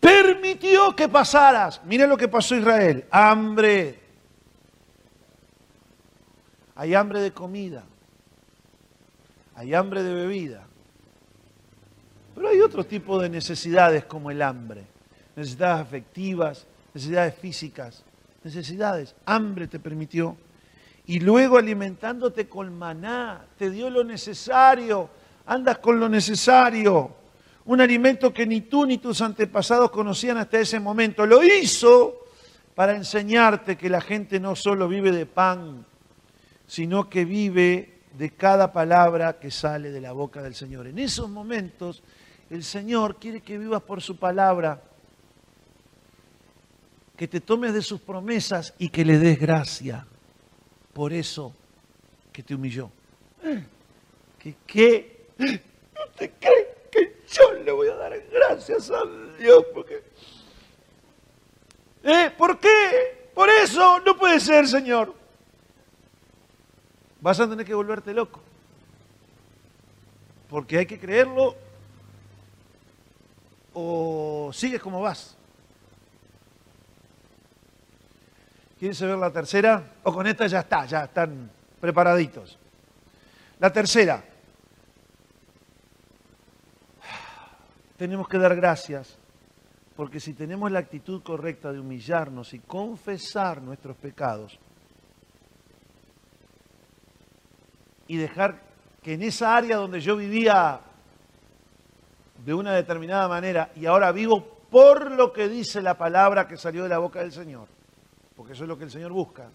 Permitió 0.00 0.94
que 0.96 1.08
pasaras. 1.08 1.80
Mira 1.84 2.06
lo 2.06 2.16
que 2.16 2.28
pasó 2.28 2.56
Israel. 2.56 3.04
Hambre. 3.10 4.00
Hay 6.74 6.94
hambre 6.94 7.20
de 7.20 7.32
comida. 7.32 7.84
Hay 9.54 9.74
hambre 9.74 10.02
de 10.02 10.14
bebida. 10.14 10.66
Pero 12.34 12.48
hay 12.48 12.60
otro 12.60 12.84
tipo 12.84 13.20
de 13.20 13.28
necesidades 13.28 14.04
como 14.06 14.30
el 14.30 14.40
hambre. 14.40 14.91
Necesidades 15.36 15.80
afectivas, 15.80 16.66
necesidades 16.92 17.34
físicas, 17.34 18.04
necesidades. 18.44 19.14
Hambre 19.24 19.66
te 19.66 19.78
permitió 19.78 20.36
y 21.06 21.20
luego 21.20 21.58
alimentándote 21.58 22.48
con 22.48 22.76
maná, 22.76 23.46
te 23.58 23.70
dio 23.70 23.90
lo 23.90 24.04
necesario, 24.04 25.08
andas 25.46 25.78
con 25.78 25.98
lo 25.98 26.08
necesario, 26.08 27.16
un 27.64 27.80
alimento 27.80 28.32
que 28.32 28.46
ni 28.46 28.62
tú 28.62 28.86
ni 28.86 28.98
tus 28.98 29.20
antepasados 29.20 29.90
conocían 29.90 30.36
hasta 30.36 30.58
ese 30.58 30.80
momento. 30.80 31.26
Lo 31.26 31.42
hizo 31.42 32.26
para 32.74 32.94
enseñarte 32.96 33.76
que 33.76 33.88
la 33.88 34.00
gente 34.00 34.40
no 34.40 34.56
solo 34.56 34.88
vive 34.88 35.12
de 35.12 35.26
pan, 35.26 35.84
sino 36.66 37.08
que 37.08 37.24
vive 37.24 38.00
de 38.16 38.30
cada 38.30 38.72
palabra 38.72 39.38
que 39.38 39.50
sale 39.50 39.90
de 39.90 40.00
la 40.00 40.12
boca 40.12 40.42
del 40.42 40.54
Señor. 40.54 40.86
En 40.86 40.98
esos 40.98 41.28
momentos 41.28 42.02
el 42.50 42.64
Señor 42.64 43.16
quiere 43.16 43.40
que 43.40 43.58
vivas 43.58 43.82
por 43.82 44.02
su 44.02 44.16
palabra, 44.16 44.82
que 47.22 47.28
te 47.28 47.40
tomes 47.40 47.72
de 47.72 47.82
sus 47.82 48.00
promesas 48.00 48.74
y 48.78 48.88
que 48.88 49.04
le 49.04 49.16
des 49.16 49.38
gracia 49.38 50.04
por 50.92 51.12
eso 51.12 51.54
que 52.32 52.42
te 52.42 52.52
humilló. 52.52 52.90
¿Qué? 54.40 54.56
qué? 54.66 55.28
¿No 55.38 56.04
te 56.16 56.32
crees 56.32 56.66
que 56.90 57.22
yo 57.30 57.52
le 57.64 57.70
voy 57.70 57.86
a 57.90 57.94
dar 57.94 58.20
gracias 58.28 58.90
a 58.90 59.02
Dios? 59.38 59.64
Porque... 59.72 60.02
¿Eh? 62.02 62.32
¿Por 62.36 62.58
qué? 62.58 63.30
Por 63.32 63.48
eso 63.48 64.00
no 64.00 64.16
puede 64.16 64.40
ser, 64.40 64.66
Señor. 64.66 65.14
Vas 67.20 67.38
a 67.38 67.48
tener 67.48 67.64
que 67.64 67.74
volverte 67.74 68.12
loco. 68.12 68.40
Porque 70.50 70.78
hay 70.78 70.86
que 70.86 70.98
creerlo 70.98 71.54
o 73.74 74.50
sigues 74.52 74.82
como 74.82 75.00
vas. 75.00 75.36
¿Quieren 78.82 78.96
saber 78.96 79.16
la 79.16 79.30
tercera? 79.30 79.92
O 80.02 80.12
con 80.12 80.26
esta 80.26 80.48
ya 80.48 80.58
está, 80.58 80.84
ya 80.86 81.04
están 81.04 81.48
preparaditos. 81.78 82.58
La 83.60 83.72
tercera. 83.72 84.24
Tenemos 87.96 88.26
que 88.26 88.38
dar 88.38 88.56
gracias, 88.56 89.16
porque 89.94 90.18
si 90.18 90.34
tenemos 90.34 90.68
la 90.72 90.80
actitud 90.80 91.22
correcta 91.22 91.72
de 91.72 91.78
humillarnos 91.78 92.54
y 92.54 92.58
confesar 92.58 93.62
nuestros 93.62 93.96
pecados, 93.98 94.58
y 98.08 98.16
dejar 98.16 98.64
que 99.00 99.14
en 99.14 99.22
esa 99.22 99.56
área 99.56 99.76
donde 99.76 100.00
yo 100.00 100.16
vivía 100.16 100.80
de 102.44 102.52
una 102.52 102.72
determinada 102.72 103.28
manera 103.28 103.70
y 103.76 103.86
ahora 103.86 104.10
vivo 104.10 104.44
por 104.68 105.12
lo 105.12 105.32
que 105.32 105.48
dice 105.48 105.80
la 105.80 105.96
palabra 105.96 106.48
que 106.48 106.56
salió 106.56 106.82
de 106.82 106.88
la 106.88 106.98
boca 106.98 107.20
del 107.20 107.30
Señor, 107.30 107.68
porque 108.42 108.54
eso 108.54 108.64
es 108.64 108.68
lo 108.68 108.76
que 108.76 108.82
el 108.82 108.90
Señor 108.90 109.12
busca, 109.12 109.52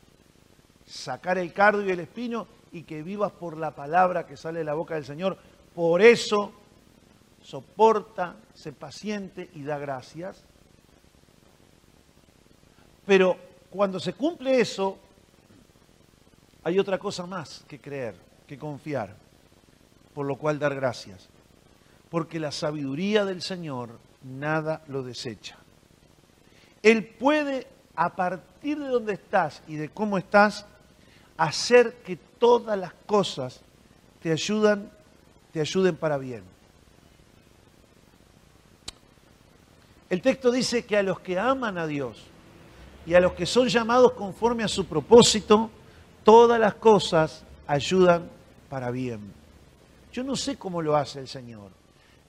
sacar 0.85 1.37
el 1.37 1.51
cardo 1.51 1.83
y 1.83 1.91
el 1.91 1.99
espino 1.99 2.47
y 2.71 2.83
que 2.83 3.03
vivas 3.03 3.33
por 3.33 3.57
la 3.57 3.75
palabra 3.75 4.25
que 4.25 4.37
sale 4.37 4.59
de 4.59 4.63
la 4.63 4.75
boca 4.75 4.95
del 4.95 5.03
Señor. 5.03 5.37
Por 5.75 6.01
eso 6.01 6.53
soporta, 7.41 8.37
se 8.53 8.71
paciente 8.71 9.49
y 9.55 9.63
da 9.63 9.77
gracias. 9.77 10.41
Pero 13.05 13.35
cuando 13.69 13.99
se 13.99 14.13
cumple 14.13 14.61
eso, 14.61 14.97
hay 16.63 16.79
otra 16.79 16.97
cosa 16.97 17.25
más 17.25 17.65
que 17.67 17.81
creer, 17.81 18.15
que 18.47 18.57
confiar, 18.57 19.17
por 20.13 20.25
lo 20.25 20.37
cual 20.37 20.59
dar 20.59 20.73
gracias. 20.73 21.27
Porque 22.09 22.39
la 22.39 22.53
sabiduría 22.53 23.25
del 23.25 23.41
Señor 23.41 23.99
nada 24.23 24.81
lo 24.87 25.03
desecha. 25.03 25.57
Él 26.81 27.05
puede, 27.05 27.67
a 27.97 28.15
partir 28.15 28.77
de 28.77 28.89
donde 28.89 29.13
estás 29.13 29.63
y 29.67 29.75
de 29.75 29.89
cómo 29.89 30.19
estás, 30.19 30.67
hacer 31.35 31.95
que 32.05 32.15
todas 32.15 32.77
las 32.77 32.93
cosas 32.93 33.59
te 34.21 34.31
ayudan, 34.31 34.91
te 35.51 35.59
ayuden 35.59 35.95
para 35.95 36.19
bien. 36.19 36.43
El 40.11 40.21
texto 40.21 40.51
dice 40.51 40.85
que 40.85 40.95
a 40.95 41.01
los 41.01 41.19
que 41.19 41.39
aman 41.39 41.79
a 41.79 41.87
Dios 41.87 42.23
y 43.07 43.15
a 43.15 43.19
los 43.19 43.33
que 43.33 43.47
son 43.47 43.67
llamados 43.67 44.13
conforme 44.13 44.63
a 44.63 44.67
su 44.67 44.85
propósito, 44.85 45.71
todas 46.23 46.59
las 46.59 46.75
cosas 46.75 47.43
ayudan 47.65 48.29
para 48.69 48.91
bien. 48.91 49.33
Yo 50.13 50.23
no 50.23 50.35
sé 50.35 50.55
cómo 50.55 50.83
lo 50.83 50.95
hace 50.95 51.21
el 51.21 51.27
Señor, 51.27 51.71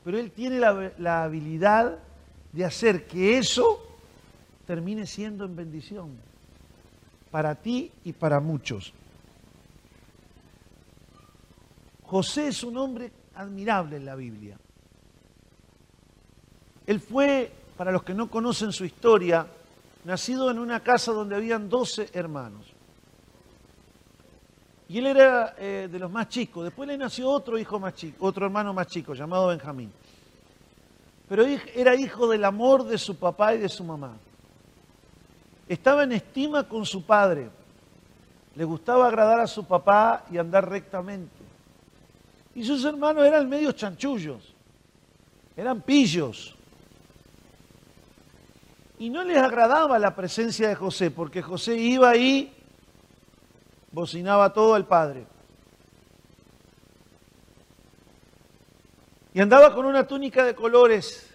pero 0.02 0.18
Él 0.18 0.30
tiene 0.30 0.58
la, 0.58 0.92
la 0.96 1.24
habilidad 1.24 1.98
de 2.52 2.64
hacer 2.64 3.06
que 3.06 3.36
eso 3.36 3.84
termine 4.68 5.06
siendo 5.06 5.46
en 5.46 5.56
bendición 5.56 6.10
para 7.30 7.54
ti 7.54 7.90
y 8.04 8.12
para 8.12 8.38
muchos. 8.38 8.92
José 12.02 12.48
es 12.48 12.62
un 12.62 12.76
hombre 12.76 13.10
admirable 13.34 13.96
en 13.96 14.04
la 14.04 14.14
Biblia. 14.14 14.58
Él 16.86 17.00
fue, 17.00 17.50
para 17.78 17.90
los 17.90 18.02
que 18.02 18.12
no 18.12 18.28
conocen 18.28 18.70
su 18.70 18.84
historia, 18.84 19.46
nacido 20.04 20.50
en 20.50 20.58
una 20.58 20.80
casa 20.80 21.12
donde 21.12 21.36
habían 21.36 21.70
12 21.70 22.10
hermanos. 22.12 22.66
Y 24.86 24.98
él 24.98 25.06
era 25.06 25.54
eh, 25.56 25.88
de 25.90 25.98
los 25.98 26.10
más 26.10 26.28
chicos. 26.28 26.64
Después 26.64 26.86
le 26.86 26.98
nació 26.98 27.30
otro 27.30 27.56
hijo 27.56 27.80
más 27.80 27.94
chico, 27.94 28.26
otro 28.26 28.44
hermano 28.44 28.74
más 28.74 28.88
chico, 28.88 29.14
llamado 29.14 29.46
Benjamín. 29.46 29.90
Pero 31.26 31.46
era 31.46 31.94
hijo 31.94 32.28
del 32.28 32.44
amor 32.44 32.84
de 32.84 32.98
su 32.98 33.16
papá 33.16 33.54
y 33.54 33.58
de 33.60 33.70
su 33.70 33.82
mamá. 33.82 34.18
Estaba 35.68 36.04
en 36.04 36.12
estima 36.12 36.66
con 36.66 36.86
su 36.86 37.04
padre. 37.04 37.50
Le 38.54 38.64
gustaba 38.64 39.06
agradar 39.06 39.40
a 39.40 39.46
su 39.46 39.64
papá 39.64 40.24
y 40.30 40.38
andar 40.38 40.68
rectamente. 40.68 41.36
Y 42.54 42.64
sus 42.64 42.84
hermanos 42.84 43.24
eran 43.24 43.48
medios 43.48 43.76
chanchullos, 43.76 44.54
eran 45.56 45.80
pillos. 45.82 46.56
Y 48.98 49.10
no 49.10 49.22
les 49.22 49.38
agradaba 49.38 49.98
la 49.98 50.16
presencia 50.16 50.68
de 50.68 50.74
José, 50.74 51.10
porque 51.10 51.40
José 51.40 51.76
iba 51.76 52.10
ahí 52.10 52.52
bocinaba 53.92 54.52
todo 54.52 54.74
al 54.74 54.86
padre. 54.86 55.26
Y 59.34 59.40
andaba 59.40 59.74
con 59.74 59.86
una 59.86 60.06
túnica 60.06 60.44
de 60.44 60.54
colores. 60.54 61.27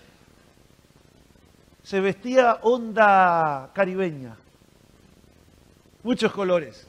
Se 1.84 2.00
vestía 2.00 2.60
onda 2.62 3.70
caribeña. 3.74 4.36
Muchos 6.04 6.32
colores. 6.32 6.88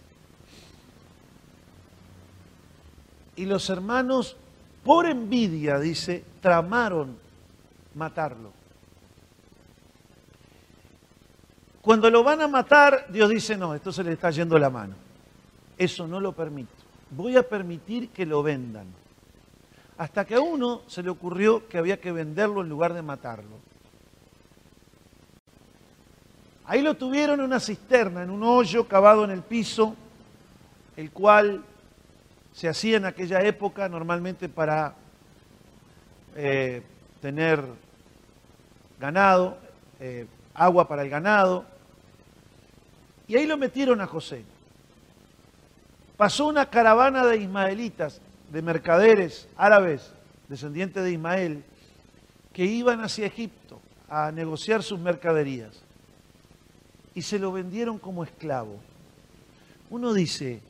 Y 3.37 3.47
los 3.47 3.69
hermanos, 3.69 4.37
por 4.85 5.07
envidia, 5.07 5.79
dice, 5.79 6.25
tramaron 6.41 7.19
matarlo. 7.95 8.53
Cuando 11.83 12.09
lo 12.11 12.23
van 12.23 12.41
a 12.41 12.49
matar, 12.49 13.07
Dios 13.11 13.29
dice, 13.29 13.57
no, 13.57 13.75
esto 13.75 13.93
se 13.93 14.05
le 14.05 14.13
está 14.13 14.31
yendo 14.31 14.59
la 14.59 14.71
mano. 14.71 14.95
Eso 15.77 16.07
no 16.07 16.21
lo 16.21 16.33
permito. 16.33 16.73
Voy 17.11 17.37
a 17.37 17.47
permitir 17.47 18.09
que 18.11 18.25
lo 18.25 18.43
vendan. 18.43 18.87
Hasta 19.99 20.25
que 20.25 20.37
a 20.37 20.41
uno 20.41 20.83
se 20.87 21.03
le 21.03 21.11
ocurrió 21.11 21.69
que 21.69 21.79
había 21.79 22.01
que 22.01 22.11
venderlo 22.11 22.63
en 22.63 22.69
lugar 22.69 22.95
de 22.95 23.03
matarlo. 23.03 23.59
Ahí 26.67 26.83
lo 26.83 26.95
tuvieron 26.95 27.41
en 27.41 27.47
una 27.47 27.61
cisterna, 27.61 28.23
en 28.23 28.31
un 28.31 28.43
hoyo 28.43 28.89
cavado 28.89 29.25
en 29.25 29.31
el 29.31 29.43
piso, 29.43 29.95
el 30.97 31.11
cual 31.11 31.63
se 32.53 32.69
hacía 32.69 32.97
en 32.97 33.05
aquella 33.05 33.41
época 33.43 33.89
normalmente 33.89 34.49
para 34.49 34.95
eh, 36.37 36.83
tener 37.21 37.63
ganado, 38.99 39.59
eh, 40.01 40.27
agua 40.55 40.89
para 40.89 41.03
el 41.03 41.11
ganado. 41.11 41.65
Y 43.27 43.37
ahí 43.37 43.47
lo 43.47 43.57
metieron 43.57 44.01
a 44.01 44.07
José 44.07 44.45
pasó 46.17 46.47
una 46.47 46.67
caravana 46.71 47.27
de 47.27 47.39
ismaelitas, 47.39 48.21
de 48.51 48.63
mercaderes 48.63 49.49
árabes, 49.57 50.13
descendientes 50.49 51.03
de 51.03 51.13
Ismael, 51.13 51.65
que 52.53 52.65
iban 52.65 53.01
hacia 53.01 53.27
Egipto 53.27 53.81
a 54.09 54.31
negociar 54.31 54.83
sus 54.83 55.01
mercaderías 55.01 55.83
y 57.15 57.23
se 57.23 57.39
lo 57.39 57.53
vendieron 57.53 57.99
como 57.99 58.25
esclavo. 58.25 58.81
Uno 59.91 60.13
dice, 60.13 60.61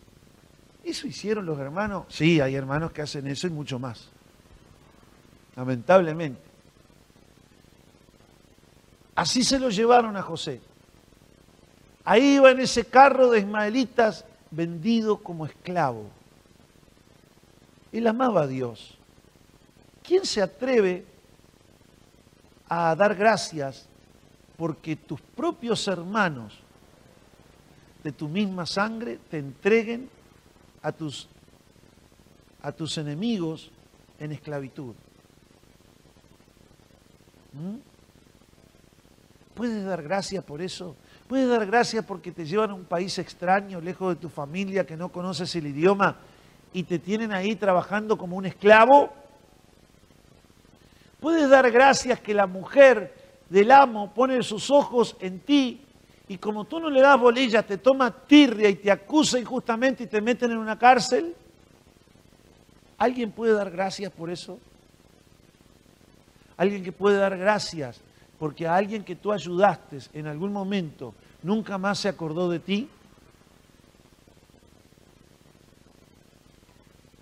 ¿eso 0.83 1.07
hicieron 1.07 1.47
los 1.47 1.59
hermanos? 1.59 2.05
Sí, 2.09 2.41
hay 2.41 2.55
hermanos 2.55 2.93
que 2.93 3.03
hacen 3.03 3.27
eso 3.27 3.47
y 3.47 3.51
mucho 3.51 3.79
más. 3.79 4.09
Lamentablemente. 5.57 6.41
Así 9.15 9.45
se 9.45 9.59
lo 9.59 9.71
llevaron 9.71 10.17
a 10.17 10.23
José. 10.23 10.61
Ahí 12.05 12.35
iba 12.37 12.51
en 12.51 12.61
ese 12.61 12.85
carro 12.85 13.31
de 13.31 13.39
ismaelitas 13.39 14.27
vendido 14.51 15.19
como 15.19 15.47
esclavo. 15.47 16.11
Él 17.93 18.07
amaba 18.07 18.43
a 18.43 18.47
Dios. 18.47 18.99
¿Quién 20.03 20.27
se 20.27 20.43
atreve 20.43 21.07
a 22.69 22.95
dar 22.95 23.15
gracias 23.15 23.89
porque 24.57 24.97
tus 24.97 25.21
propios 25.21 25.87
hermanos 25.89 26.59
de 28.03 28.13
tu 28.13 28.29
misma 28.29 28.67
sangre 28.67 29.19
te 29.31 29.39
entreguen 29.39 30.09
a 30.83 30.93
tus, 30.93 31.29
enemigos 32.99 33.71
en 34.19 34.33
esclavitud? 34.33 34.95
¿Mm? 37.53 37.77
¿Puedes 39.55 39.85
dar 39.85 40.03
gracias 40.03 40.45
por 40.45 40.61
eso? 40.61 40.97
Puedes 41.29 41.49
dar 41.49 41.65
gracias 41.67 42.05
porque 42.05 42.33
te 42.33 42.45
llevan 42.45 42.71
a 42.71 42.75
un 42.75 42.85
país 42.85 43.19
extraño, 43.19 43.81
lejos 43.81 44.15
de 44.15 44.21
tu 44.21 44.29
familia, 44.29 44.85
que 44.85 44.97
no 44.97 45.11
conoces 45.11 45.55
el 45.57 45.69
idioma 45.69 46.17
y 46.73 46.83
te 46.83 46.99
tienen 46.99 47.33
ahí 47.33 47.57
trabajando 47.57 48.19
como 48.19 48.37
un 48.37 48.47
esclavo. 48.47 49.13
Puedes 51.21 51.49
dar 51.49 51.71
gracias 51.71 52.21
que 52.21 52.35
la 52.35 52.47
mujer 52.47 53.24
del 53.55 53.71
amo 53.71 54.13
pone 54.13 54.43
sus 54.43 54.69
ojos 54.69 55.15
en 55.21 55.39
ti 55.39 55.81
y 56.27 56.39
como 56.39 56.65
tú 56.65 56.81
no 56.81 56.91
le 56.91 57.01
das 57.01 57.21
bolilla, 57.21 57.63
te 57.65 57.79
toma 57.79 58.11
tirria 58.11 58.69
y 58.69 58.75
te 58.75 58.91
acusa 58.91 59.39
injustamente 59.39 60.03
y 60.03 60.07
te 60.09 60.21
meten 60.21 60.51
en 60.51 60.59
una 60.59 60.77
cárcel. 60.77 61.37
¿Alguien 62.99 63.31
puede 63.31 63.53
dar 63.53 63.71
gracias 63.71 64.11
por 64.11 64.29
eso? 64.29 64.59
Alguien 66.57 66.83
que 66.83 66.91
puede 66.91 67.17
dar 67.17 67.39
gracias 67.39 68.01
porque 68.41 68.67
a 68.67 68.75
alguien 68.75 69.05
que 69.05 69.15
tú 69.15 69.31
ayudaste 69.31 69.99
en 70.15 70.27
algún 70.27 70.53
momento 70.53 71.15
nunca 71.41 71.79
más 71.79 72.01
se 72.01 72.09
acordó 72.09 72.51
de 72.51 72.59
ti? 72.59 72.89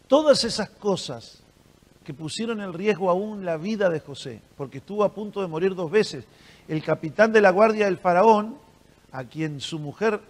Todas 0.08 0.44
esas 0.44 0.70
cosas 0.70 1.41
que 2.04 2.14
pusieron 2.14 2.60
en 2.60 2.72
riesgo 2.72 3.10
aún 3.10 3.44
la 3.44 3.56
vida 3.56 3.88
de 3.88 4.00
José, 4.00 4.40
porque 4.56 4.78
estuvo 4.78 5.04
a 5.04 5.14
punto 5.14 5.40
de 5.40 5.48
morir 5.48 5.74
dos 5.74 5.90
veces. 5.90 6.24
El 6.68 6.82
capitán 6.82 7.32
de 7.32 7.40
la 7.40 7.50
guardia 7.50 7.86
del 7.86 7.98
faraón, 7.98 8.56
a 9.12 9.24
quien 9.24 9.60
su 9.60 9.78
mujer 9.78 10.20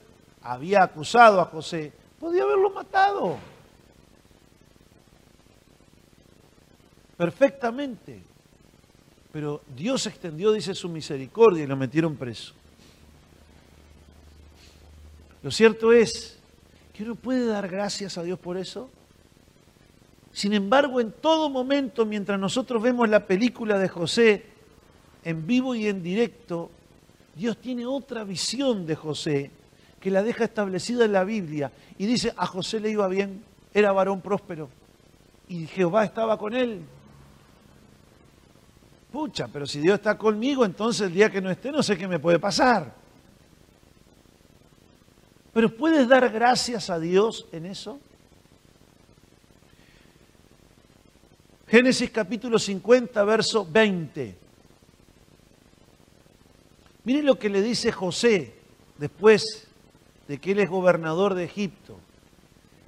había 0.43 0.83
acusado 0.83 1.41
a 1.41 1.47
José, 1.47 1.93
podía 2.19 2.43
haberlo 2.43 2.71
matado. 2.71 3.39
Perfectamente. 7.17 8.23
Pero 9.33 9.63
Dios 9.75 10.07
extendió, 10.07 10.53
dice, 10.53 10.75
su 10.75 10.89
misericordia 10.89 11.65
y 11.65 11.67
lo 11.67 11.77
metieron 11.77 12.17
preso. 12.17 12.53
Lo 15.43 15.51
cierto 15.51 15.93
es 15.93 16.39
que 16.93 17.03
uno 17.03 17.15
puede 17.15 17.47
dar 17.47 17.69
gracias 17.69 18.19
a 18.19 18.23
Dios 18.23 18.39
por 18.39 18.57
eso. 18.57 18.91
Sin 20.33 20.55
embargo, 20.55 21.01
en 21.01 21.13
todo 21.13 21.51
momento, 21.51 22.07
mientras 22.07 22.39
nosotros 22.39 22.83
vemos 22.83 23.09
la 23.09 23.27
película 23.27 23.79
de 23.79 23.89
José, 23.89 24.47
en 25.25 25.47
vivo 25.47 25.75
y 25.75 25.87
en 25.87 26.03
directo, 26.03 26.71
Dios 27.35 27.59
tiene 27.59 27.87
otra 27.87 28.25
visión 28.25 28.87
de 28.87 28.97
José 28.97 29.51
que 30.01 30.11
la 30.11 30.23
deja 30.23 30.45
establecida 30.45 31.05
en 31.05 31.13
la 31.13 31.25
Biblia 31.25 31.71
y 31.99 32.07
dice, 32.07 32.33
a 32.37 32.47
José 32.47 32.81
le 32.81 32.91
iba 32.91 33.07
bien, 33.09 33.45
era 33.73 33.93
varón 33.93 34.21
próspero 34.21 34.69
y 35.49 35.67
Jehová 35.67 36.05
estaba 36.05 36.39
con 36.39 36.55
él. 36.55 36.83
Pucha, 39.13 39.49
pero 39.49 39.67
si 39.67 39.81
Dios 39.81 39.97
está 39.97 40.17
conmigo, 40.17 40.65
entonces 40.65 41.09
el 41.09 41.13
día 41.13 41.31
que 41.31 41.43
no 41.43 41.51
esté 41.51 41.71
no 41.71 41.83
sé 41.83 41.99
qué 41.99 42.09
me 42.09 42.19
puede 42.19 42.39
pasar. 42.39 42.95
Pero 45.53 45.77
¿puedes 45.77 46.09
dar 46.09 46.31
gracias 46.31 46.89
a 46.89 46.99
Dios 46.99 47.47
en 47.53 47.67
eso? 47.67 48.01
Génesis 51.73 52.11
capítulo 52.11 52.59
50, 52.59 53.25
verso 53.25 53.65
20. 53.65 54.37
Miren 57.05 57.25
lo 57.25 57.39
que 57.39 57.49
le 57.49 57.63
dice 57.63 57.91
José 57.91 58.53
después 58.99 59.69
de 60.29 60.37
que 60.37 60.53
él 60.53 60.59
es 60.59 60.69
gobernador 60.69 61.33
de 61.33 61.45
Egipto. 61.45 61.99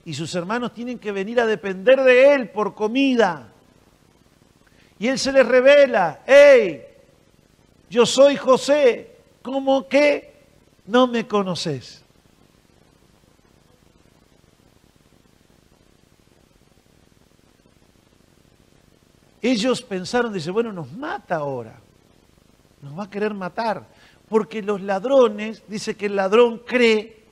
Y 0.05 0.13
sus 0.13 0.35
hermanos 0.35 0.75
tienen 0.75 0.99
que 0.99 1.13
venir 1.13 1.41
a 1.41 1.47
depender 1.47 2.03
de 2.03 2.35
él 2.35 2.51
por 2.51 2.75
comida. 2.75 3.51
Y 4.99 5.09
él 5.09 5.19
se 5.19 5.33
les 5.33 5.49
revela, 5.49 6.21
hey, 6.27 6.83
yo 7.89 8.05
soy 8.05 8.37
José, 8.37 9.17
¿cómo 9.41 9.89
que 9.89 10.35
no 10.85 11.07
me 11.07 11.27
conoces? 11.27 12.04
Ellos 19.45 19.83
pensaron, 19.83 20.33
dice, 20.33 20.51
bueno, 20.51 20.73
nos 20.73 20.91
mata 20.91 21.37
ahora, 21.37 21.79
nos 22.81 22.99
va 22.99 23.05
a 23.05 23.11
querer 23.11 23.35
matar, 23.35 23.87
porque 24.27 24.63
los 24.63 24.81
ladrones, 24.81 25.63
dice 25.69 25.99
que 25.99 26.07
el 26.07 26.17
ladrón 26.17 26.63
cree 26.65 27.27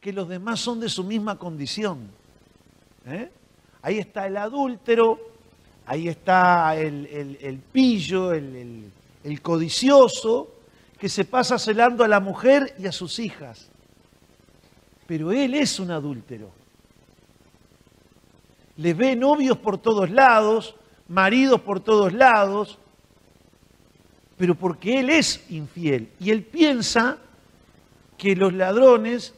que 0.00 0.14
los 0.14 0.26
demás 0.26 0.60
son 0.60 0.80
de 0.80 0.88
su 0.88 1.04
misma 1.04 1.38
condición. 1.38 2.08
¿eh? 3.04 3.30
Ahí 3.82 3.98
está 3.98 4.26
el 4.26 4.38
adúltero, 4.38 5.20
ahí 5.84 6.08
está 6.08 6.76
el, 6.76 7.60
pillo, 7.70 8.32
el, 8.32 8.90
el 9.22 9.42
codicioso, 9.42 10.48
que 10.98 11.10
se 11.10 11.26
pasa 11.26 11.58
celando 11.58 12.04
a 12.04 12.08
la 12.08 12.20
mujer 12.20 12.74
y 12.78 12.86
a 12.86 12.92
sus 12.92 13.18
hijas. 13.18 13.68
Pero 15.06 15.30
él 15.30 15.52
es 15.52 15.78
un 15.78 15.90
adúltero. 15.90 16.50
Le 18.78 18.94
ve 18.94 19.14
novios 19.14 19.58
por 19.58 19.76
todos 19.76 20.08
lados, 20.08 20.74
maridos 21.08 21.60
por 21.60 21.80
todos 21.80 22.12
lados, 22.12 22.78
pero 24.36 24.54
porque 24.54 25.00
él 25.00 25.10
es 25.10 25.44
infiel. 25.50 26.10
Y 26.18 26.30
él 26.30 26.42
piensa 26.42 27.18
que 28.16 28.34
los 28.34 28.52
ladrones, 28.52 29.34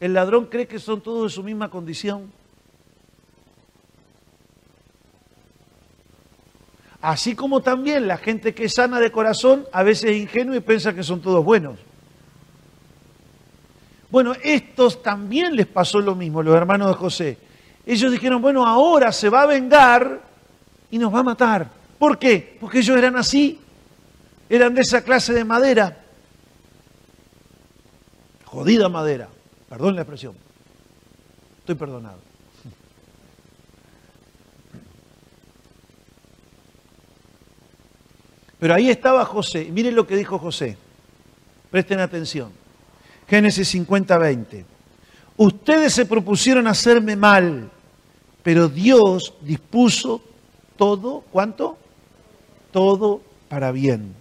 el 0.00 0.12
ladrón 0.12 0.46
cree 0.46 0.66
que 0.66 0.78
son 0.78 1.00
todos 1.00 1.30
de 1.30 1.34
su 1.34 1.42
misma 1.42 1.70
condición. 1.70 2.32
Así 7.00 7.36
como 7.36 7.60
también 7.60 8.08
la 8.08 8.16
gente 8.16 8.54
que 8.54 8.64
es 8.64 8.74
sana 8.74 8.98
de 8.98 9.12
corazón 9.12 9.66
a 9.72 9.82
veces 9.82 10.10
es 10.10 10.16
ingenua 10.16 10.56
y 10.56 10.60
piensa 10.60 10.94
que 10.94 11.04
son 11.04 11.20
todos 11.20 11.44
buenos. 11.44 11.78
Bueno, 14.10 14.34
estos 14.42 15.02
también 15.02 15.54
les 15.54 15.66
pasó 15.66 16.00
lo 16.00 16.14
mismo, 16.14 16.42
los 16.42 16.56
hermanos 16.56 16.88
de 16.88 16.94
José. 16.94 17.38
Ellos 17.86 18.10
dijeron, 18.10 18.42
bueno, 18.42 18.66
ahora 18.66 19.12
se 19.12 19.28
va 19.28 19.42
a 19.42 19.46
vengar 19.46 20.27
y 20.90 20.98
nos 20.98 21.14
va 21.14 21.20
a 21.20 21.24
matar. 21.24 21.70
¿Por 21.98 22.18
qué? 22.18 22.56
Porque 22.60 22.78
ellos 22.78 22.96
eran 22.96 23.16
así, 23.16 23.60
eran 24.48 24.74
de 24.74 24.82
esa 24.82 25.02
clase 25.02 25.32
de 25.32 25.44
madera. 25.44 26.04
Jodida 28.44 28.88
madera, 28.88 29.28
perdón 29.68 29.94
la 29.96 30.02
expresión. 30.02 30.34
Estoy 31.58 31.74
perdonado. 31.74 32.28
Pero 38.58 38.74
ahí 38.74 38.90
estaba 38.90 39.24
José. 39.24 39.68
miren 39.70 39.94
lo 39.94 40.06
que 40.06 40.16
dijo 40.16 40.38
José. 40.38 40.76
Presten 41.70 42.00
atención. 42.00 42.50
Génesis 43.28 43.68
50, 43.68 44.18
20. 44.18 44.64
Ustedes 45.36 45.92
se 45.92 46.06
propusieron 46.06 46.66
hacerme 46.66 47.14
mal, 47.14 47.70
pero 48.42 48.68
Dios 48.68 49.34
dispuso 49.42 50.22
todo, 50.78 51.24
¿cuánto? 51.30 51.76
Todo 52.72 53.20
para 53.50 53.72
bien. 53.72 54.14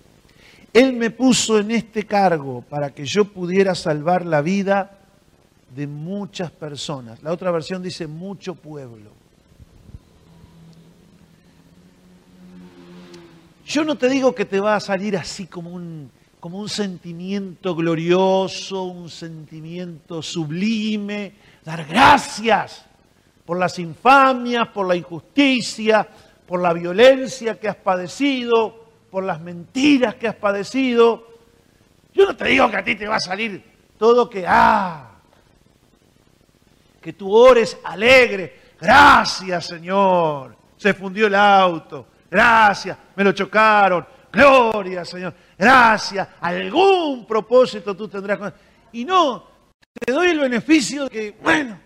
Él 0.74 0.94
me 0.94 1.10
puso 1.10 1.60
en 1.60 1.72
este 1.72 2.06
cargo 2.06 2.62
para 2.70 2.94
que 2.94 3.06
yo 3.06 3.26
pudiera 3.26 3.74
salvar 3.74 4.26
la 4.26 4.42
vida 4.42 5.00
de 5.74 5.88
muchas 5.88 6.52
personas. 6.52 7.24
La 7.24 7.32
otra 7.32 7.52
versión 7.52 7.82
dice 7.82 8.08
mucho 8.08 8.56
pueblo. 8.56 9.12
Yo 13.66 13.84
no 13.84 13.98
te 13.98 14.10
digo 14.10 14.34
que 14.34 14.46
te 14.46 14.60
va 14.60 14.76
a 14.76 14.80
salir 14.80 15.18
así 15.18 15.48
como 15.48 15.72
un, 15.72 16.10
como 16.40 16.60
un 16.60 16.70
sentimiento 16.70 17.76
glorioso, 17.76 18.84
un 18.84 19.10
sentimiento 19.10 20.22
sublime, 20.22 21.34
dar 21.66 21.86
gracias 21.86 22.86
por 23.46 23.58
las 23.58 23.78
infamias, 23.80 24.68
por 24.70 24.88
la 24.88 24.96
injusticia, 24.96 26.08
por 26.48 26.62
la 26.62 26.74
violencia 26.74 27.60
que 27.60 27.68
has 27.68 27.76
padecido, 27.76 28.88
por 29.12 29.24
las 29.24 29.42
mentiras 29.42 30.16
que 30.16 30.28
has 30.28 30.36
padecido. 30.36 31.28
Yo 32.14 32.26
no 32.26 32.36
te 32.36 32.46
digo 32.46 32.72
que 32.72 32.78
a 32.78 32.84
ti 32.84 32.96
te 32.96 33.08
va 33.08 33.18
a 33.18 33.20
salir 33.20 33.64
todo 33.98 34.30
que, 34.30 34.46
ah, 34.48 35.12
que 37.02 37.14
tú 37.14 37.32
ores 37.34 37.78
alegre. 37.84 38.62
Gracias, 38.80 39.68
Señor. 39.68 40.56
Se 40.78 40.94
fundió 40.94 41.28
el 41.28 41.36
auto. 41.36 42.08
Gracias, 42.30 42.98
me 43.16 43.24
lo 43.24 43.32
chocaron. 43.34 44.06
Gloria, 44.32 45.04
Señor. 45.04 45.34
Gracias. 45.58 46.28
Algún 46.40 47.26
propósito 47.26 47.96
tú 47.96 48.08
tendrás. 48.08 48.54
Y 48.92 49.04
no, 49.04 49.48
te 49.94 50.12
doy 50.12 50.30
el 50.30 50.40
beneficio 50.40 51.06
de 51.06 51.10
que, 51.10 51.32
bueno, 51.42 51.80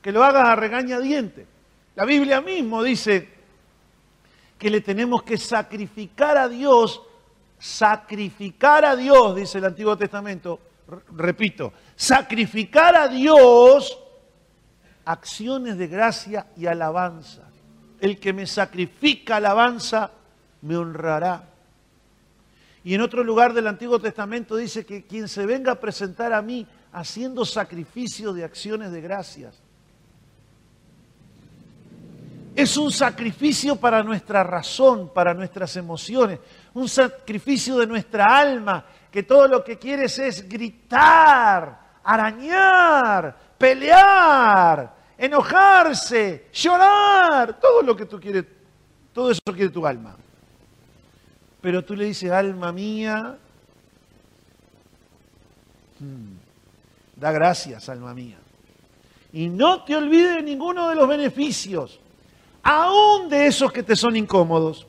que 0.00 0.10
lo 0.10 0.24
hagas 0.24 0.48
a 0.48 0.56
regañadiente. 0.56 1.57
La 1.98 2.04
Biblia 2.04 2.40
mismo 2.40 2.80
dice 2.80 3.28
que 4.56 4.70
le 4.70 4.82
tenemos 4.82 5.24
que 5.24 5.36
sacrificar 5.36 6.38
a 6.38 6.48
Dios, 6.48 7.02
sacrificar 7.58 8.84
a 8.84 8.94
Dios, 8.94 9.34
dice 9.34 9.58
el 9.58 9.64
Antiguo 9.64 9.98
Testamento, 9.98 10.60
repito, 11.16 11.72
sacrificar 11.96 12.94
a 12.94 13.08
Dios 13.08 13.98
acciones 15.06 15.76
de 15.76 15.88
gracia 15.88 16.46
y 16.56 16.66
alabanza. 16.66 17.50
El 17.98 18.20
que 18.20 18.32
me 18.32 18.46
sacrifica 18.46 19.34
alabanza, 19.34 20.12
me 20.62 20.76
honrará. 20.76 21.48
Y 22.84 22.94
en 22.94 23.00
otro 23.00 23.24
lugar 23.24 23.52
del 23.54 23.66
Antiguo 23.66 23.98
Testamento 23.98 24.54
dice 24.54 24.86
que 24.86 25.04
quien 25.04 25.26
se 25.26 25.44
venga 25.46 25.72
a 25.72 25.80
presentar 25.80 26.32
a 26.32 26.42
mí 26.42 26.64
haciendo 26.92 27.44
sacrificio 27.44 28.32
de 28.32 28.44
acciones 28.44 28.92
de 28.92 29.00
gracias, 29.00 29.60
es 32.58 32.76
un 32.76 32.90
sacrificio 32.90 33.76
para 33.76 34.02
nuestra 34.02 34.42
razón, 34.42 35.12
para 35.14 35.32
nuestras 35.32 35.76
emociones, 35.76 36.40
un 36.74 36.88
sacrificio 36.88 37.78
de 37.78 37.86
nuestra 37.86 38.24
alma, 38.24 38.84
que 39.12 39.22
todo 39.22 39.46
lo 39.46 39.62
que 39.62 39.78
quieres 39.78 40.18
es 40.18 40.48
gritar, 40.48 42.00
arañar, 42.02 43.54
pelear, 43.56 44.92
enojarse, 45.16 46.48
llorar, 46.52 47.60
todo 47.60 47.80
lo 47.82 47.94
que 47.94 48.06
tú 48.06 48.18
quieres, 48.18 48.44
todo 49.12 49.30
eso 49.30 49.40
quiere 49.44 49.68
tu 49.68 49.86
alma. 49.86 50.16
Pero 51.60 51.84
tú 51.84 51.94
le 51.94 52.06
dices, 52.06 52.32
alma 52.32 52.72
mía, 52.72 53.38
hmm, 56.00 56.32
da 57.14 57.30
gracias, 57.30 57.88
alma 57.88 58.12
mía. 58.14 58.38
Y 59.32 59.48
no 59.48 59.84
te 59.84 59.94
olvides 59.94 60.34
de 60.34 60.42
ninguno 60.42 60.88
de 60.88 60.96
los 60.96 61.06
beneficios 61.06 62.00
aún 62.68 63.30
de 63.30 63.46
esos 63.46 63.72
que 63.72 63.82
te 63.82 63.96
son 63.96 64.14
incómodos. 64.14 64.86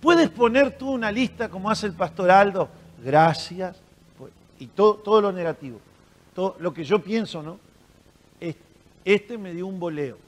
Puedes 0.00 0.28
poner 0.30 0.76
tú 0.76 0.90
una 0.90 1.12
lista 1.12 1.48
como 1.48 1.70
hace 1.70 1.86
el 1.86 1.92
pastor 1.92 2.30
Aldo, 2.30 2.68
gracias, 3.04 3.76
y 4.58 4.66
todo, 4.66 4.94
todo 4.94 5.20
lo 5.20 5.32
negativo, 5.32 5.78
todo 6.34 6.56
lo 6.58 6.74
que 6.74 6.82
yo 6.82 7.00
pienso, 7.00 7.42
¿no? 7.42 7.58
Este 9.04 9.38
me 9.38 9.54
dio 9.54 9.66
un 9.66 9.78
boleo. 9.78 10.18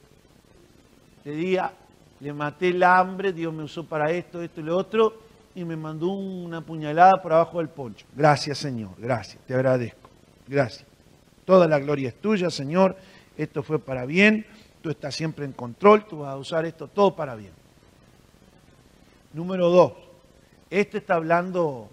Le 1.25 1.31
día 1.31 1.73
le 2.21 2.31
maté 2.31 2.69
el 2.69 2.81
hambre, 2.83 3.33
Dios 3.33 3.53
me 3.53 3.63
usó 3.63 3.83
para 3.85 4.11
esto, 4.11 4.41
esto 4.41 4.61
y 4.61 4.63
lo 4.63 4.77
otro, 4.77 5.19
y 5.53 5.65
me 5.65 5.75
mandó 5.75 6.07
una 6.07 6.61
puñalada 6.61 7.21
por 7.21 7.33
abajo 7.33 7.57
del 7.57 7.67
poncho. 7.67 8.05
Gracias, 8.15 8.59
Señor, 8.59 8.91
gracias, 8.97 9.43
te 9.45 9.53
agradezco. 9.53 10.09
Gracias. 10.47 10.92
Toda 11.45 11.67
la 11.67 11.79
gloria 11.79 12.09
es 12.09 12.15
tuya, 12.21 12.49
Señor. 12.49 12.95
Esto 13.37 13.63
fue 13.63 13.79
para 13.79 14.05
bien. 14.05 14.45
tú 14.81 14.89
estás 14.89 15.15
siempre 15.15 15.45
en 15.45 15.53
control, 15.53 16.05
tú 16.05 16.19
vas 16.19 16.31
a 16.31 16.37
usar 16.37 16.65
esto 16.65 16.87
todo 16.89 17.15
para 17.15 17.35
bien. 17.35 17.53
Número 19.31 19.69
dos, 19.69 19.93
este 20.69 20.97
está 20.97 21.15
hablando, 21.15 21.89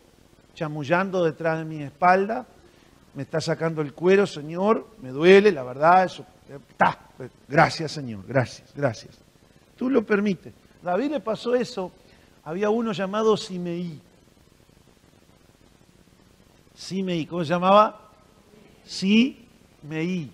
chamullando 0.54 1.24
detrás 1.24 1.58
de 1.60 1.64
mi 1.64 1.82
espalda, 1.82 2.46
me 3.14 3.22
está 3.22 3.40
sacando 3.40 3.80
el 3.80 3.94
cuero, 3.94 4.26
Señor, 4.26 4.88
me 5.00 5.10
duele, 5.10 5.52
la 5.52 5.62
verdad, 5.62 6.04
eso 6.04 6.26
está. 6.48 6.98
Gracias, 7.48 7.92
Señor, 7.92 8.24
gracias, 8.26 8.72
gracias. 8.74 9.16
Tú 9.76 9.88
lo 9.88 10.04
permites. 10.04 10.52
David 10.82 11.12
le 11.12 11.20
pasó 11.20 11.54
eso, 11.54 11.92
había 12.42 12.70
uno 12.70 12.92
llamado 12.92 13.36
Simeí. 13.36 14.00
Simeí, 16.74 17.24
¿cómo 17.26 17.44
se 17.44 17.50
llamaba? 17.50 17.99
Simeí. 18.90 20.32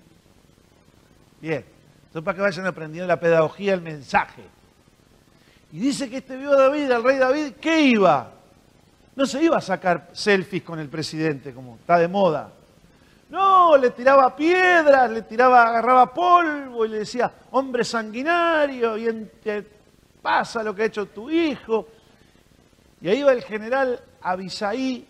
Bien, 1.43 1.63
entonces 2.07 2.23
para 2.25 2.35
que 2.35 2.41
vayan 2.41 2.67
aprendiendo 2.67 3.07
la 3.07 3.21
pedagogía, 3.21 3.75
el 3.75 3.83
mensaje. 3.83 4.43
Y 5.73 5.79
dice 5.79 6.09
que 6.09 6.17
este 6.19 6.39
vio 6.39 6.53
a 6.53 6.57
David, 6.57 6.91
al 6.91 7.05
rey 7.05 7.19
David, 7.19 7.53
¿qué 7.61 7.83
iba? 7.83 8.33
No 9.15 9.27
se 9.27 9.43
iba 9.43 9.59
a 9.59 9.61
sacar 9.61 10.09
selfies 10.13 10.63
con 10.63 10.79
el 10.79 10.89
presidente, 10.89 11.53
como 11.53 11.77
está 11.77 11.99
de 11.99 12.09
moda. 12.09 12.51
No, 13.29 13.77
le 13.77 13.91
tiraba 13.91 14.35
piedras, 14.35 15.11
le 15.11 15.23
tiraba, 15.23 15.69
agarraba 15.69 16.15
polvo 16.15 16.87
y 16.87 16.89
le 16.89 16.99
decía, 17.01 17.31
hombre 17.51 17.85
sanguinario, 17.85 18.97
y 18.97 19.29
te 19.43 19.67
pasa 20.23 20.63
lo 20.63 20.75
que 20.75 20.85
ha 20.85 20.87
hecho 20.87 21.05
tu 21.07 21.29
hijo. 21.29 21.89
Y 23.03 23.09
ahí 23.09 23.23
va 23.23 23.33
el 23.33 23.43
general 23.43 24.01
Abisaí, 24.23 25.07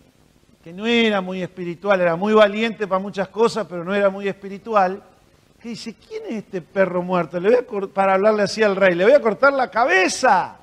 que 0.63 0.73
no 0.73 0.85
era 0.85 1.21
muy 1.21 1.41
espiritual, 1.41 2.01
era 2.01 2.15
muy 2.15 2.33
valiente 2.33 2.87
para 2.87 2.99
muchas 2.99 3.29
cosas, 3.29 3.67
pero 3.67 3.83
no 3.83 3.93
era 3.93 4.09
muy 4.09 4.27
espiritual, 4.27 5.01
que 5.59 5.69
dice, 5.69 5.95
¿quién 5.95 6.23
es 6.27 6.35
este 6.43 6.61
perro 6.61 7.01
muerto? 7.01 7.39
Le 7.39 7.49
voy 7.49 7.87
a 7.87 7.87
para 7.87 8.13
hablarle 8.13 8.43
así 8.43 8.61
al 8.61 8.75
rey, 8.75 8.95
le 8.95 9.05
voy 9.05 9.13
a 9.13 9.21
cortar 9.21 9.53
la 9.53 9.69
cabeza. 9.71 10.57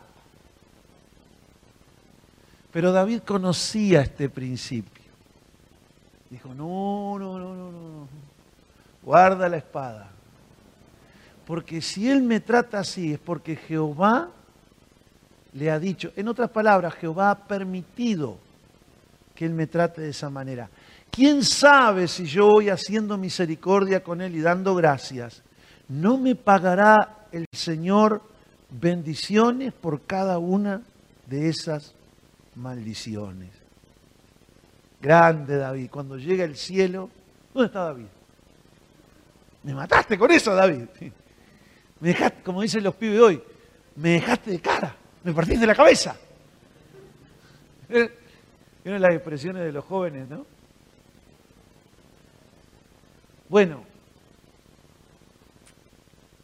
Pero 2.71 2.93
David 2.93 3.21
conocía 3.21 4.01
este 4.01 4.29
principio. 4.29 5.05
Dijo, 6.29 6.53
no, 6.55 7.17
no, 7.19 7.39
no, 7.39 7.55
no, 7.55 7.71
no. 7.71 8.09
Guarda 9.03 9.49
la 9.49 9.59
espada. 9.59 10.11
Porque 11.47 11.81
si 11.81 12.11
él 12.11 12.23
me 12.23 12.41
trata 12.41 12.81
así 12.81 13.13
es 13.13 13.19
porque 13.19 13.55
Jehová 13.55 14.31
le 15.53 15.71
ha 15.71 15.79
dicho, 15.79 16.13
en 16.17 16.27
otras 16.27 16.51
palabras, 16.51 16.95
Jehová 16.95 17.31
ha 17.31 17.39
permitido 17.47 18.39
que 19.35 19.45
él 19.45 19.53
me 19.53 19.67
trate 19.67 20.03
de 20.03 20.11
esa 20.11 20.31
manera. 20.31 20.69
¿Quién 21.11 21.45
sabe 21.45 22.09
si 22.09 22.25
yo 22.27 22.49
voy 22.49 22.71
haciendo 22.71 23.17
misericordia 23.17 24.03
con 24.03 24.21
él 24.21 24.35
y 24.35 24.41
dando 24.41 24.75
gracias? 24.75 25.43
¿No 25.89 26.19
me 26.19 26.35
pagará 26.35 27.27
el 27.31 27.47
Señor 27.53 28.23
bendiciones 28.71 29.73
por 29.73 30.03
cada 30.03 30.39
una 30.39 30.83
de 31.27 31.49
esas 31.49 31.95
maldiciones? 32.57 33.51
Grande 35.01 35.57
David. 35.57 35.91
Cuando 35.91 36.17
llega 36.17 36.45
el 36.45 36.57
cielo, 36.57 37.11
¿dónde 37.53 37.67
está 37.67 37.85
David? 37.85 38.07
Me 39.63 39.75
mataste 39.75 40.19
con 40.19 40.31
eso, 40.31 40.55
David. 40.55 40.85
Me 42.01 42.09
dejaste, 42.09 42.43
como 42.43 42.63
dicen 42.63 42.83
los 42.83 42.95
pibes 42.97 43.21
hoy, 43.21 43.43
me 43.97 44.11
dejaste 44.11 44.51
de 44.51 44.61
cara, 44.61 44.97
me 45.23 45.33
partiste 45.33 45.67
la 45.67 45.75
cabeza. 45.75 46.17
Vieron 48.85 49.01
las 49.01 49.15
expresiones 49.15 49.65
de 49.65 49.73
los 49.73 49.85
jóvenes, 49.85 50.29
¿no? 50.29 50.47
Bueno, 53.49 53.85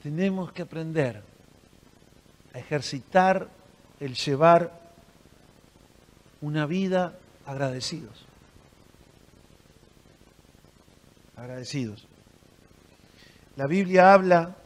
tenemos 0.03 0.51
que 0.53 0.63
aprender 0.63 1.23
a 2.55 2.59
ejercitar 2.59 3.49
el 4.01 4.15
llevar 4.15 4.73
una 6.41 6.67
vida 6.67 7.19
agradecidos. 7.47 8.27
agradecidos. 11.41 12.07
La 13.57 13.67
Biblia 13.67 14.13
habla 14.13 14.57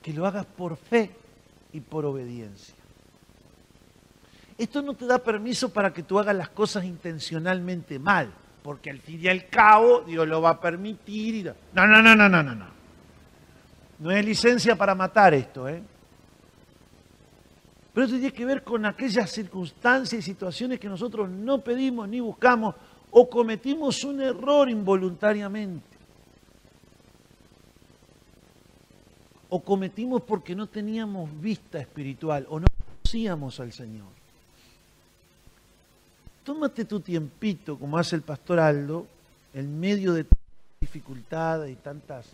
que 0.00 0.12
lo 0.12 0.26
hagas 0.26 0.46
por 0.46 0.76
fe 0.76 1.10
y 1.72 1.80
por 1.80 2.04
obediencia. 2.04 2.75
Esto 4.58 4.80
no 4.80 4.94
te 4.94 5.06
da 5.06 5.18
permiso 5.18 5.68
para 5.70 5.92
que 5.92 6.02
tú 6.02 6.18
hagas 6.18 6.34
las 6.34 6.48
cosas 6.48 6.84
intencionalmente 6.84 7.98
mal, 7.98 8.32
porque 8.62 8.90
al 8.90 9.00
fin 9.00 9.20
y 9.22 9.28
al 9.28 9.48
cabo 9.48 10.00
Dios 10.00 10.26
lo 10.26 10.40
va 10.40 10.50
a 10.50 10.60
permitir. 10.60 11.34
Y... 11.34 11.42
No, 11.42 11.86
no, 11.86 12.00
no, 12.00 12.16
no, 12.16 12.28
no, 12.28 12.42
no, 12.42 12.54
no. 12.54 12.66
No 13.98 14.10
es 14.10 14.24
licencia 14.24 14.76
para 14.76 14.94
matar 14.94 15.34
esto, 15.34 15.68
¿eh? 15.68 15.82
Pero 17.92 18.04
esto 18.04 18.18
tiene 18.18 18.32
que 18.32 18.44
ver 18.44 18.62
con 18.62 18.84
aquellas 18.84 19.30
circunstancias 19.30 20.18
y 20.18 20.22
situaciones 20.22 20.78
que 20.78 20.88
nosotros 20.88 21.30
no 21.30 21.62
pedimos 21.62 22.06
ni 22.06 22.20
buscamos 22.20 22.74
o 23.10 23.30
cometimos 23.30 24.04
un 24.04 24.20
error 24.20 24.68
involuntariamente. 24.68 25.96
O 29.48 29.62
cometimos 29.62 30.22
porque 30.22 30.54
no 30.54 30.66
teníamos 30.66 31.40
vista 31.40 31.78
espiritual 31.78 32.46
o 32.50 32.60
no 32.60 32.66
conocíamos 32.86 33.60
al 33.60 33.72
Señor. 33.72 34.08
Tómate 36.46 36.86
tu 36.86 37.00
tiempito, 37.00 37.78
como 37.78 37.98
hace 37.98 38.16
el 38.16 38.22
pastor 38.22 38.58
Aldo, 38.58 39.06
en 39.52 39.78
medio 39.78 40.14
de 40.14 40.24
dificultades 40.80 41.70
y 41.70 41.76
tantas 41.76 42.26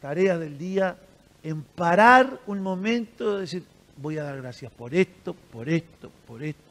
tareas 0.00 0.40
del 0.40 0.56
día, 0.56 0.96
en 1.42 1.62
parar 1.62 2.40
un 2.46 2.62
momento 2.62 3.34
de 3.34 3.40
decir, 3.42 3.64
voy 3.98 4.16
a 4.16 4.24
dar 4.24 4.40
gracias 4.40 4.72
por 4.72 4.94
esto, 4.94 5.34
por 5.52 5.68
esto, 5.68 6.10
por 6.26 6.42
esto 6.42 6.66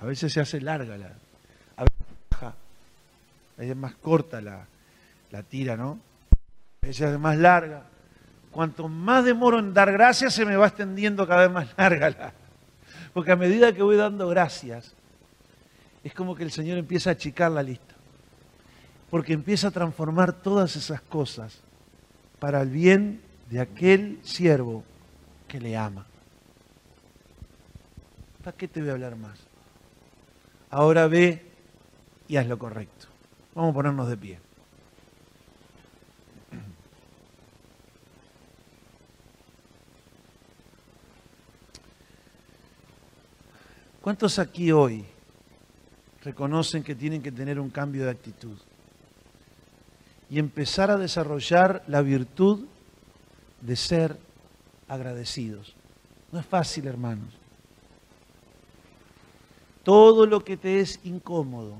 a 0.00 0.04
veces 0.04 0.32
se 0.32 0.40
hace 0.40 0.60
larga 0.60 0.96
la. 0.96 1.12
A 1.76 1.84
veces 1.84 1.98
baja. 2.30 2.46
A 2.48 3.60
veces 3.60 3.70
es 3.70 3.76
más 3.76 3.94
corta 3.94 4.40
la, 4.40 4.66
tira, 5.48 5.76
¿no? 5.76 5.98
A 6.82 6.86
veces 6.86 7.12
es 7.12 7.18
más 7.18 7.36
larga. 7.38 7.84
Cuanto 8.50 8.88
más 8.88 9.24
demoro 9.24 9.58
en 9.58 9.74
dar 9.74 9.92
gracias, 9.92 10.34
se 10.34 10.44
me 10.44 10.56
va 10.56 10.66
extendiendo 10.66 11.26
cada 11.26 11.42
vez 11.42 11.50
más 11.50 11.68
larga 11.76 12.10
la. 12.10 12.32
Porque 13.16 13.32
a 13.32 13.36
medida 13.36 13.72
que 13.72 13.82
voy 13.82 13.96
dando 13.96 14.28
gracias, 14.28 14.92
es 16.04 16.12
como 16.12 16.34
que 16.34 16.42
el 16.42 16.50
Señor 16.50 16.76
empieza 16.76 17.08
a 17.08 17.12
achicar 17.14 17.50
la 17.50 17.62
lista. 17.62 17.94
Porque 19.08 19.32
empieza 19.32 19.68
a 19.68 19.70
transformar 19.70 20.34
todas 20.34 20.76
esas 20.76 21.00
cosas 21.00 21.62
para 22.38 22.60
el 22.60 22.68
bien 22.68 23.22
de 23.48 23.60
aquel 23.60 24.18
siervo 24.22 24.84
que 25.48 25.58
le 25.58 25.78
ama. 25.78 26.04
¿Para 28.44 28.54
qué 28.54 28.68
te 28.68 28.80
voy 28.80 28.90
a 28.90 28.92
hablar 28.92 29.16
más? 29.16 29.38
Ahora 30.68 31.06
ve 31.06 31.50
y 32.28 32.36
haz 32.36 32.46
lo 32.46 32.58
correcto. 32.58 33.06
Vamos 33.54 33.70
a 33.70 33.74
ponernos 33.76 34.08
de 34.10 34.16
pie. 34.18 34.45
¿Cuántos 44.06 44.38
aquí 44.38 44.70
hoy 44.70 45.04
reconocen 46.22 46.84
que 46.84 46.94
tienen 46.94 47.20
que 47.20 47.32
tener 47.32 47.58
un 47.58 47.70
cambio 47.70 48.04
de 48.04 48.12
actitud 48.12 48.56
y 50.30 50.38
empezar 50.38 50.92
a 50.92 50.96
desarrollar 50.96 51.82
la 51.88 52.02
virtud 52.02 52.66
de 53.60 53.74
ser 53.74 54.16
agradecidos? 54.86 55.74
No 56.30 56.38
es 56.38 56.46
fácil, 56.46 56.86
hermanos 56.86 57.34
todo 59.82 60.24
lo 60.24 60.44
que 60.44 60.56
te 60.56 60.78
es 60.78 61.00
incómodo, 61.02 61.74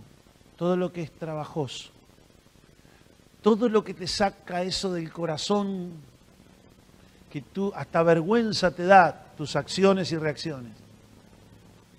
todo 0.57 0.77
lo 0.77 0.93
que 0.93 1.03
es 1.03 1.12
trabajoso, 1.12 1.91
todo 3.41 3.68
lo 3.68 3.85
que 3.85 3.95
te 3.95 4.09
saca 4.09 4.62
eso 4.62 4.93
del 4.93 5.12
corazón, 5.12 5.93
que 7.31 7.41
tú 7.41 7.72
hasta 7.77 8.03
vergüenza 8.03 8.72
te 8.72 8.85
da 8.85 9.33
tus 9.37 9.55
acciones 9.55 10.11
y 10.11 10.16
reacciones. 10.16 10.86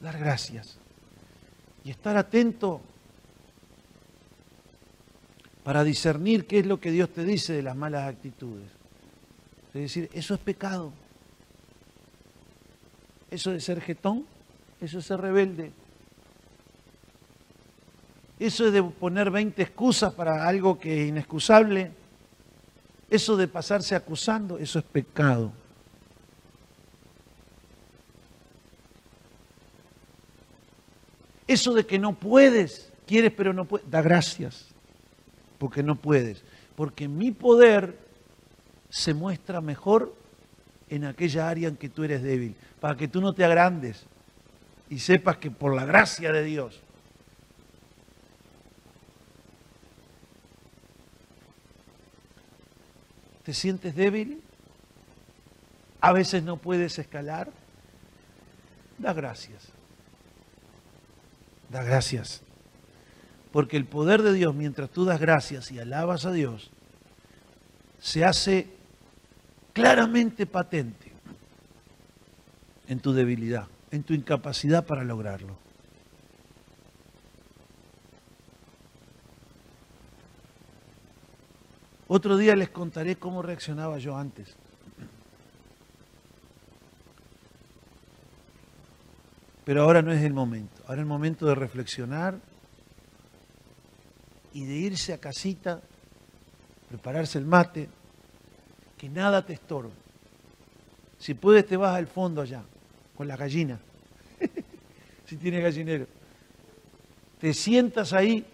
Dar 0.02 0.18
gracias 0.20 0.78
y 1.84 1.92
estar 1.92 2.18
atento 2.18 2.82
para 5.64 5.84
discernir 5.84 6.46
qué 6.46 6.60
es 6.60 6.66
lo 6.66 6.80
que 6.80 6.92
Dios 6.92 7.10
te 7.10 7.24
dice 7.24 7.54
de 7.54 7.64
las 7.64 7.76
malas 7.76 8.08
actitudes. 8.08 8.70
Es 9.74 9.82
decir, 9.82 10.10
eso 10.14 10.34
es 10.34 10.40
pecado. 10.40 10.92
Eso 13.30 13.52
de 13.52 13.60
ser 13.60 13.82
jetón, 13.82 14.26
eso 14.80 15.00
es 15.00 15.06
ser 15.06 15.20
rebelde. 15.22 15.72
Eso 18.40 18.70
de 18.70 18.84
poner 18.84 19.32
20 19.32 19.62
excusas 19.62 20.14
para 20.14 20.48
algo 20.48 20.78
que 20.80 21.04
es 21.04 21.10
inexcusable. 21.10 21.92
Eso 23.10 23.36
de 23.38 23.48
pasarse 23.48 23.96
acusando, 23.96 24.58
eso 24.58 24.80
es 24.80 24.86
pecado. 24.86 25.52
Eso 31.48 31.74
de 31.74 31.86
que 31.86 31.98
no 31.98 32.14
puedes, 32.14 32.92
quieres 33.06 33.32
pero 33.36 33.54
no 33.54 33.66
puedes, 33.66 33.90
da 33.90 34.02
gracias, 34.02 34.68
porque 35.58 35.82
no 35.84 35.96
puedes. 35.96 36.44
Porque 36.76 37.08
mi 37.08 37.32
poder 37.32 37.98
se 38.90 39.14
muestra 39.14 39.62
mejor 39.62 40.14
en 40.90 41.06
aquella 41.06 41.50
área 41.50 41.70
en 41.70 41.78
que 41.78 41.90
tú 41.90 42.04
eres 42.04 42.22
débil, 42.22 42.56
para 42.80 42.96
que 42.96 43.08
tú 43.08 43.22
no 43.22 43.34
te 43.34 43.44
agrandes 43.44 44.06
y 44.90 45.00
sepas 45.00 45.38
que 45.38 45.52
por 45.52 45.76
la 45.76 45.86
gracia 45.86 46.32
de 46.32 46.44
Dios 46.44 46.82
¿Te 53.48 53.54
sientes 53.54 53.96
débil? 53.96 54.44
¿A 56.02 56.12
veces 56.12 56.44
no 56.44 56.58
puedes 56.58 57.00
escalar? 57.00 57.50
Da 58.98 59.14
gracias. 59.14 59.72
Da 61.70 61.84
gracias. 61.84 62.42
Porque 63.52 63.78
el 63.78 63.86
poder 63.86 64.22
de 64.22 64.34
Dios, 64.34 64.54
mientras 64.54 64.90
tú 64.90 65.06
das 65.06 65.20
gracias 65.20 65.72
y 65.72 65.80
alabas 65.80 66.26
a 66.26 66.32
Dios, 66.32 66.72
se 68.00 68.24
hace 68.24 68.68
claramente 69.74 70.46
patente 70.46 71.12
en 72.88 73.00
tu 73.00 73.14
debilidad, 73.14 73.68
en 73.92 74.04
tu 74.04 74.14
incapacidad 74.14 74.86
para 74.86 75.04
lograrlo. 75.04 75.58
Otro 82.08 82.38
día 82.38 82.56
les 82.56 82.70
contaré 82.70 83.18
cómo 83.18 83.42
reaccionaba 83.42 83.98
yo 83.98 84.16
antes. 84.16 84.56
Pero 89.68 89.82
ahora 89.82 90.02
no 90.02 90.14
es 90.14 90.24
el 90.24 90.32
momento. 90.32 90.82
Ahora 90.84 90.94
es 90.94 91.00
el 91.00 91.08
momento 91.08 91.46
de 91.46 91.54
reflexionar 91.54 92.40
y 94.54 94.64
de 94.64 94.74
irse 94.74 95.12
a 95.12 95.18
casita, 95.18 95.82
prepararse 96.88 97.38
el 97.38 97.44
mate, 97.44 97.90
que 98.98 99.10
nada 99.10 99.46
te 99.46 99.52
estorbe. 99.52 99.92
Si 101.20 101.34
puedes 101.34 101.68
te 101.68 101.76
vas 101.76 101.98
al 101.98 102.08
fondo 102.08 102.42
allá, 102.42 102.64
con 103.18 103.28
la 103.28 103.36
gallina, 103.36 103.78
si 105.26 105.36
tiene 105.36 105.60
gallinero. 105.60 106.08
Te 107.38 107.54
sientas 107.54 108.14
ahí 108.14 108.46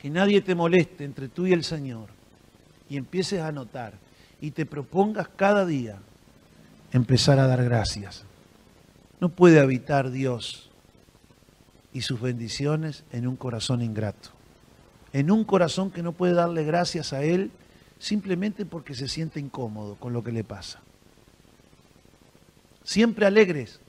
que 0.00 0.08
nadie 0.08 0.40
te 0.40 0.54
moleste 0.54 1.04
entre 1.04 1.28
tú 1.28 1.46
y 1.46 1.52
el 1.52 1.62
Señor 1.62 2.08
y 2.88 2.96
empieces 2.96 3.42
a 3.42 3.52
notar 3.52 3.92
y 4.40 4.52
te 4.52 4.64
propongas 4.64 5.28
cada 5.28 5.66
día 5.66 5.98
empezar 6.90 7.38
a 7.38 7.46
dar 7.46 7.62
gracias. 7.62 8.24
No 9.20 9.30
puede 9.30 9.60
habitar 9.60 10.10
Dios 10.10 10.70
y 11.92 12.02
sus 12.02 12.20
bendiciones 12.20 13.04
en 13.12 13.26
un 13.26 13.36
corazón 13.36 13.80
ingrato, 13.80 14.30
en 15.12 15.30
un 15.30 15.44
corazón 15.44 15.90
que 15.90 16.02
no 16.02 16.12
puede 16.12 16.34
darle 16.34 16.64
gracias 16.64 17.12
a 17.12 17.22
Él 17.22 17.50
simplemente 17.98 18.66
porque 18.66 18.94
se 18.94 19.08
siente 19.08 19.40
incómodo 19.40 19.96
con 19.96 20.12
lo 20.12 20.22
que 20.22 20.32
le 20.32 20.44
pasa. 20.44 20.80
Siempre 22.84 23.26
alegres, 23.26 23.80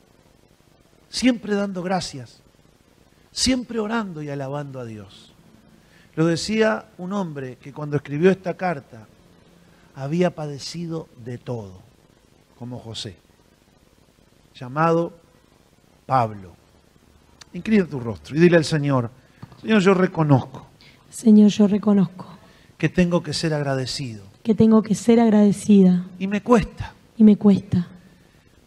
siempre 1.09 1.55
dando 1.55 1.83
gracias, 1.83 2.41
siempre 3.31 3.79
orando 3.79 4.21
y 4.21 4.29
alabando 4.29 4.79
a 4.79 4.85
Dios. 4.85 5.33
Lo 6.15 6.25
decía 6.25 6.89
un 6.97 7.13
hombre 7.13 7.57
que 7.57 7.73
cuando 7.73 7.97
escribió 7.97 8.31
esta 8.31 8.55
carta 8.57 9.07
había 9.93 10.33
padecido 10.33 11.09
de 11.23 11.37
todo, 11.37 11.81
como 12.57 12.79
José, 12.79 13.17
llamado 14.59 15.13
Pablo. 16.05 16.53
Inclina 17.53 17.85
tu 17.85 17.99
rostro 17.99 18.35
y 18.35 18.39
dile 18.39 18.57
al 18.57 18.65
Señor, 18.65 19.09
Señor, 19.61 19.81
yo 19.81 19.93
reconozco. 19.93 20.67
Señor, 21.09 21.49
yo 21.49 21.67
reconozco. 21.67 22.27
Que 22.77 22.89
tengo 22.89 23.23
que 23.23 23.33
ser 23.33 23.53
agradecido. 23.53 24.23
Que 24.43 24.53
tengo 24.53 24.83
que 24.83 24.95
ser 24.95 25.19
agradecida. 25.19 26.05
Y 26.19 26.27
me 26.27 26.41
cuesta. 26.41 26.93
Y 27.17 27.23
me 27.23 27.37
cuesta. 27.37 27.87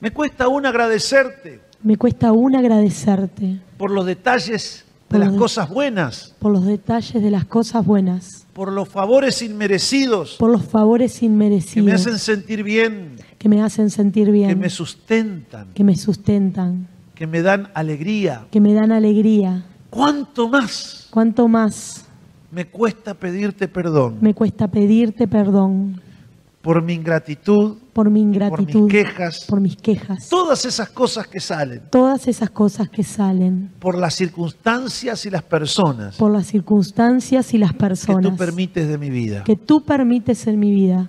Me 0.00 0.10
cuesta 0.10 0.44
aún 0.44 0.66
agradecerte. 0.66 1.60
Me 1.82 1.96
cuesta 1.96 2.28
aún 2.28 2.56
agradecerte. 2.56 3.60
Por 3.76 3.90
los 3.90 4.04
detalles 4.04 4.84
de 5.08 5.18
las 5.18 5.32
cosas 5.32 5.68
buenas. 5.68 6.34
Por 6.38 6.52
los 6.52 6.66
detalles 6.66 7.22
de 7.22 7.30
las 7.30 7.44
cosas 7.44 7.86
buenas. 7.86 8.46
Por 8.52 8.72
los 8.72 8.88
favores 8.88 9.42
inmerecidos. 9.42 10.36
Por 10.38 10.50
los 10.50 10.64
favores 10.64 11.22
inmerecidos. 11.22 11.74
Que 11.74 11.82
me 11.82 11.92
hacen 11.92 12.18
sentir 12.18 12.64
bien. 12.64 13.16
Que 13.40 13.48
me 13.48 13.62
hacen 13.62 13.88
sentir 13.88 14.30
bien. 14.30 14.50
Que 14.50 14.54
me 14.54 14.68
sustentan. 14.68 15.68
Que 15.72 15.82
me 15.82 15.96
sustentan. 15.96 16.86
Que 17.14 17.26
me 17.26 17.40
dan 17.40 17.70
alegría. 17.72 18.46
Que 18.50 18.60
me 18.60 18.74
dan 18.74 18.92
alegría. 18.92 19.64
¿Cuánto 19.88 20.46
más? 20.46 21.08
¿Cuánto 21.08 21.48
más? 21.48 22.04
Me 22.50 22.66
cuesta 22.66 23.14
pedirte 23.14 23.66
perdón. 23.66 24.18
Me 24.20 24.34
cuesta 24.34 24.68
pedirte 24.68 25.26
perdón 25.26 26.02
por 26.62 26.82
mi 26.82 26.92
ingratitud, 26.92 27.78
por 27.92 28.10
mi 28.10 28.20
ingratitud, 28.20 28.80
por 28.80 28.82
mis 28.82 28.92
quejas, 28.92 29.44
por 29.48 29.60
mis 29.60 29.76
quejas, 29.76 30.28
todas 30.28 30.64
esas 30.66 30.90
cosas 30.90 31.26
que 31.26 31.40
salen, 31.40 31.82
todas 31.90 32.28
esas 32.28 32.50
cosas 32.50 32.90
que 32.90 33.02
salen, 33.02 33.70
por 33.78 33.96
las 33.96 34.14
circunstancias 34.14 35.24
y 35.24 35.30
las 35.30 35.42
personas, 35.42 36.16
por 36.16 36.30
las 36.30 36.46
circunstancias 36.46 37.54
y 37.54 37.58
las 37.58 37.72
personas 37.72 38.22
que 38.22 38.30
tú 38.30 38.36
permites 38.36 38.88
de 38.88 38.98
mi 38.98 39.08
vida, 39.08 39.44
que 39.44 39.56
tú 39.56 39.82
permites 39.82 40.46
en 40.46 40.58
mi 40.58 40.70
vida. 40.70 41.08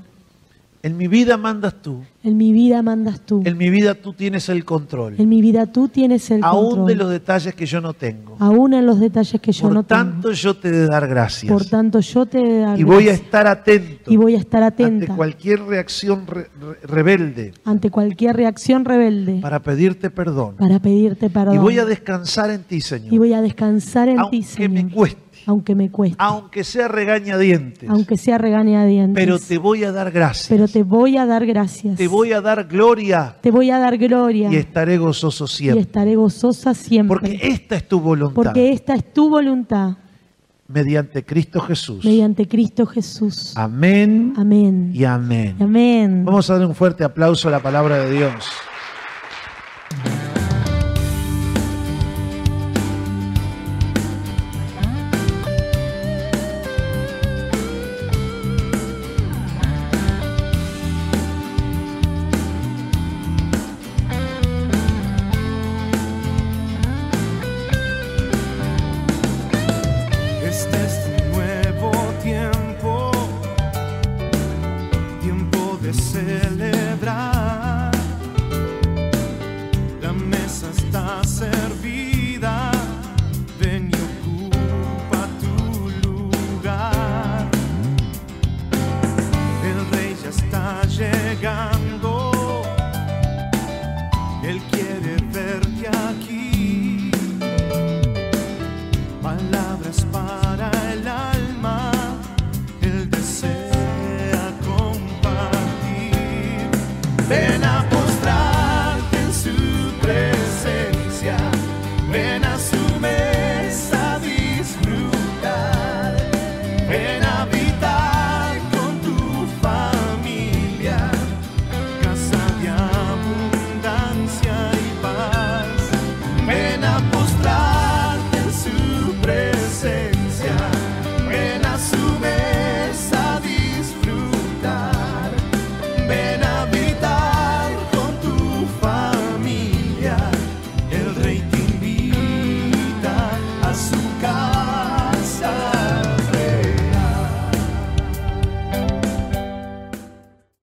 En 0.84 0.98
mi 0.98 1.08
vida 1.08 1.38
mandas 1.38 1.76
tú. 1.80 2.02
En 2.24 2.38
mi 2.38 2.52
vida 2.52 2.82
mandas 2.82 3.22
tú. 3.22 3.44
En 3.46 3.56
mi 3.56 3.70
vida 3.70 3.94
tú 3.94 4.14
tienes 4.14 4.50
el 4.50 4.66
control. 4.66 5.16
En 5.20 5.30
mi 5.30 5.40
vida 5.40 5.68
tú 5.68 5.88
tienes 5.88 6.32
el 6.32 6.44
Aún 6.44 6.62
control. 6.62 6.80
Aún 6.80 6.88
de 6.88 6.96
los 6.96 7.10
detalles 7.10 7.54
que 7.54 7.66
yo 7.68 7.82
no 7.82 7.94
tengo. 7.94 8.36
Aún 8.40 8.74
en 8.74 8.86
los 8.88 9.00
detalles 9.00 9.40
que 9.40 9.52
yo 9.52 9.62
Por 9.64 9.74
no 9.74 9.84
tengo. 9.84 10.04
Por 10.04 10.12
tanto 10.12 10.32
yo 10.32 10.56
te 10.56 10.72
de 10.72 10.88
dar 10.88 11.08
gracias. 11.08 11.52
Por 11.52 11.66
tanto 11.66 12.00
yo 12.00 12.26
te 12.26 12.40
de 12.40 12.60
dar 12.62 12.80
Y 12.80 12.84
voy 12.84 13.10
a 13.10 13.14
estar 13.14 13.46
atento. 13.46 14.12
Y 14.12 14.18
voy 14.18 14.34
a 14.34 14.40
estar 14.40 14.64
atenta. 14.64 15.06
Ante 15.06 15.16
cualquier 15.16 15.62
reacción 15.62 16.26
re 16.26 16.50
re 16.60 16.78
rebelde. 16.84 17.54
Ante 17.64 17.92
cualquier 17.92 18.36
reacción 18.36 18.84
rebelde. 18.84 19.40
Para 19.40 19.60
pedirte 19.62 20.10
perdón. 20.10 20.56
Para 20.58 20.80
pedirte 20.80 21.30
perdón. 21.30 21.56
Y 21.56 21.58
voy 21.60 21.78
a 21.78 21.86
descansar 21.86 22.50
en 22.50 22.64
ti, 22.64 22.82
Señor. 22.82 23.14
Y 23.14 23.18
voy 23.20 23.34
a 23.34 23.42
descansar 23.42 24.10
en 24.10 24.20
Aunque 24.20 24.38
ti, 24.38 24.44
Señor. 24.44 24.72
me 24.72 24.90
cueste. 24.90 25.31
Aunque 25.46 25.76
me 25.76 25.90
cueste. 25.90 26.18
Aunque 26.20 26.64
sea 26.64 26.88
regañadientes. 26.88 27.90
Aunque 27.90 28.18
sea 28.18 28.38
regañadientes. 28.38 29.24
Pero 29.24 29.40
te 29.40 29.58
voy 29.58 29.84
a 29.84 29.92
dar 29.92 30.12
gracias. 30.12 30.48
Pero 30.50 30.68
te 30.68 30.84
voy 30.84 31.18
a 31.18 31.26
dar 31.26 31.46
gracias. 31.46 31.98
Te 31.98 32.08
voy 32.08 32.34
a 32.34 32.42
dar 32.42 32.68
gloria. 32.68 33.38
Te 33.42 33.52
voy 33.52 33.72
a 33.72 33.80
dar 33.80 33.98
gloria. 33.98 34.52
Y 34.52 34.56
estaré 34.56 34.98
gozoso 34.98 35.48
siempre. 35.48 35.80
Y 35.80 35.84
estaré 35.84 36.16
gozosa 36.16 36.74
siempre. 36.74 37.18
Porque 37.20 37.40
esta 37.42 37.76
es 37.76 37.88
tu 37.88 38.00
voluntad. 38.00 38.36
Porque 38.36 38.72
esta 38.72 38.96
es 38.96 39.14
tu 39.14 39.30
voluntad. 39.30 39.98
Mediante 40.68 41.26
Cristo 41.26 41.60
Jesús. 41.60 42.06
Mediante 42.06 42.48
Cristo 42.48 42.86
Jesús. 42.86 43.54
Amén. 43.58 44.34
Amén. 44.38 44.92
Y 44.94 45.04
amén. 45.04 45.58
Amén. 45.60 46.24
Vamos 46.24 46.50
a 46.50 46.58
dar 46.58 46.66
un 46.66 46.76
fuerte 46.76 47.04
aplauso 47.04 47.50
a 47.50 47.52
la 47.52 47.60
palabra 47.60 47.98
de 47.98 48.12
Dios. 48.12 48.46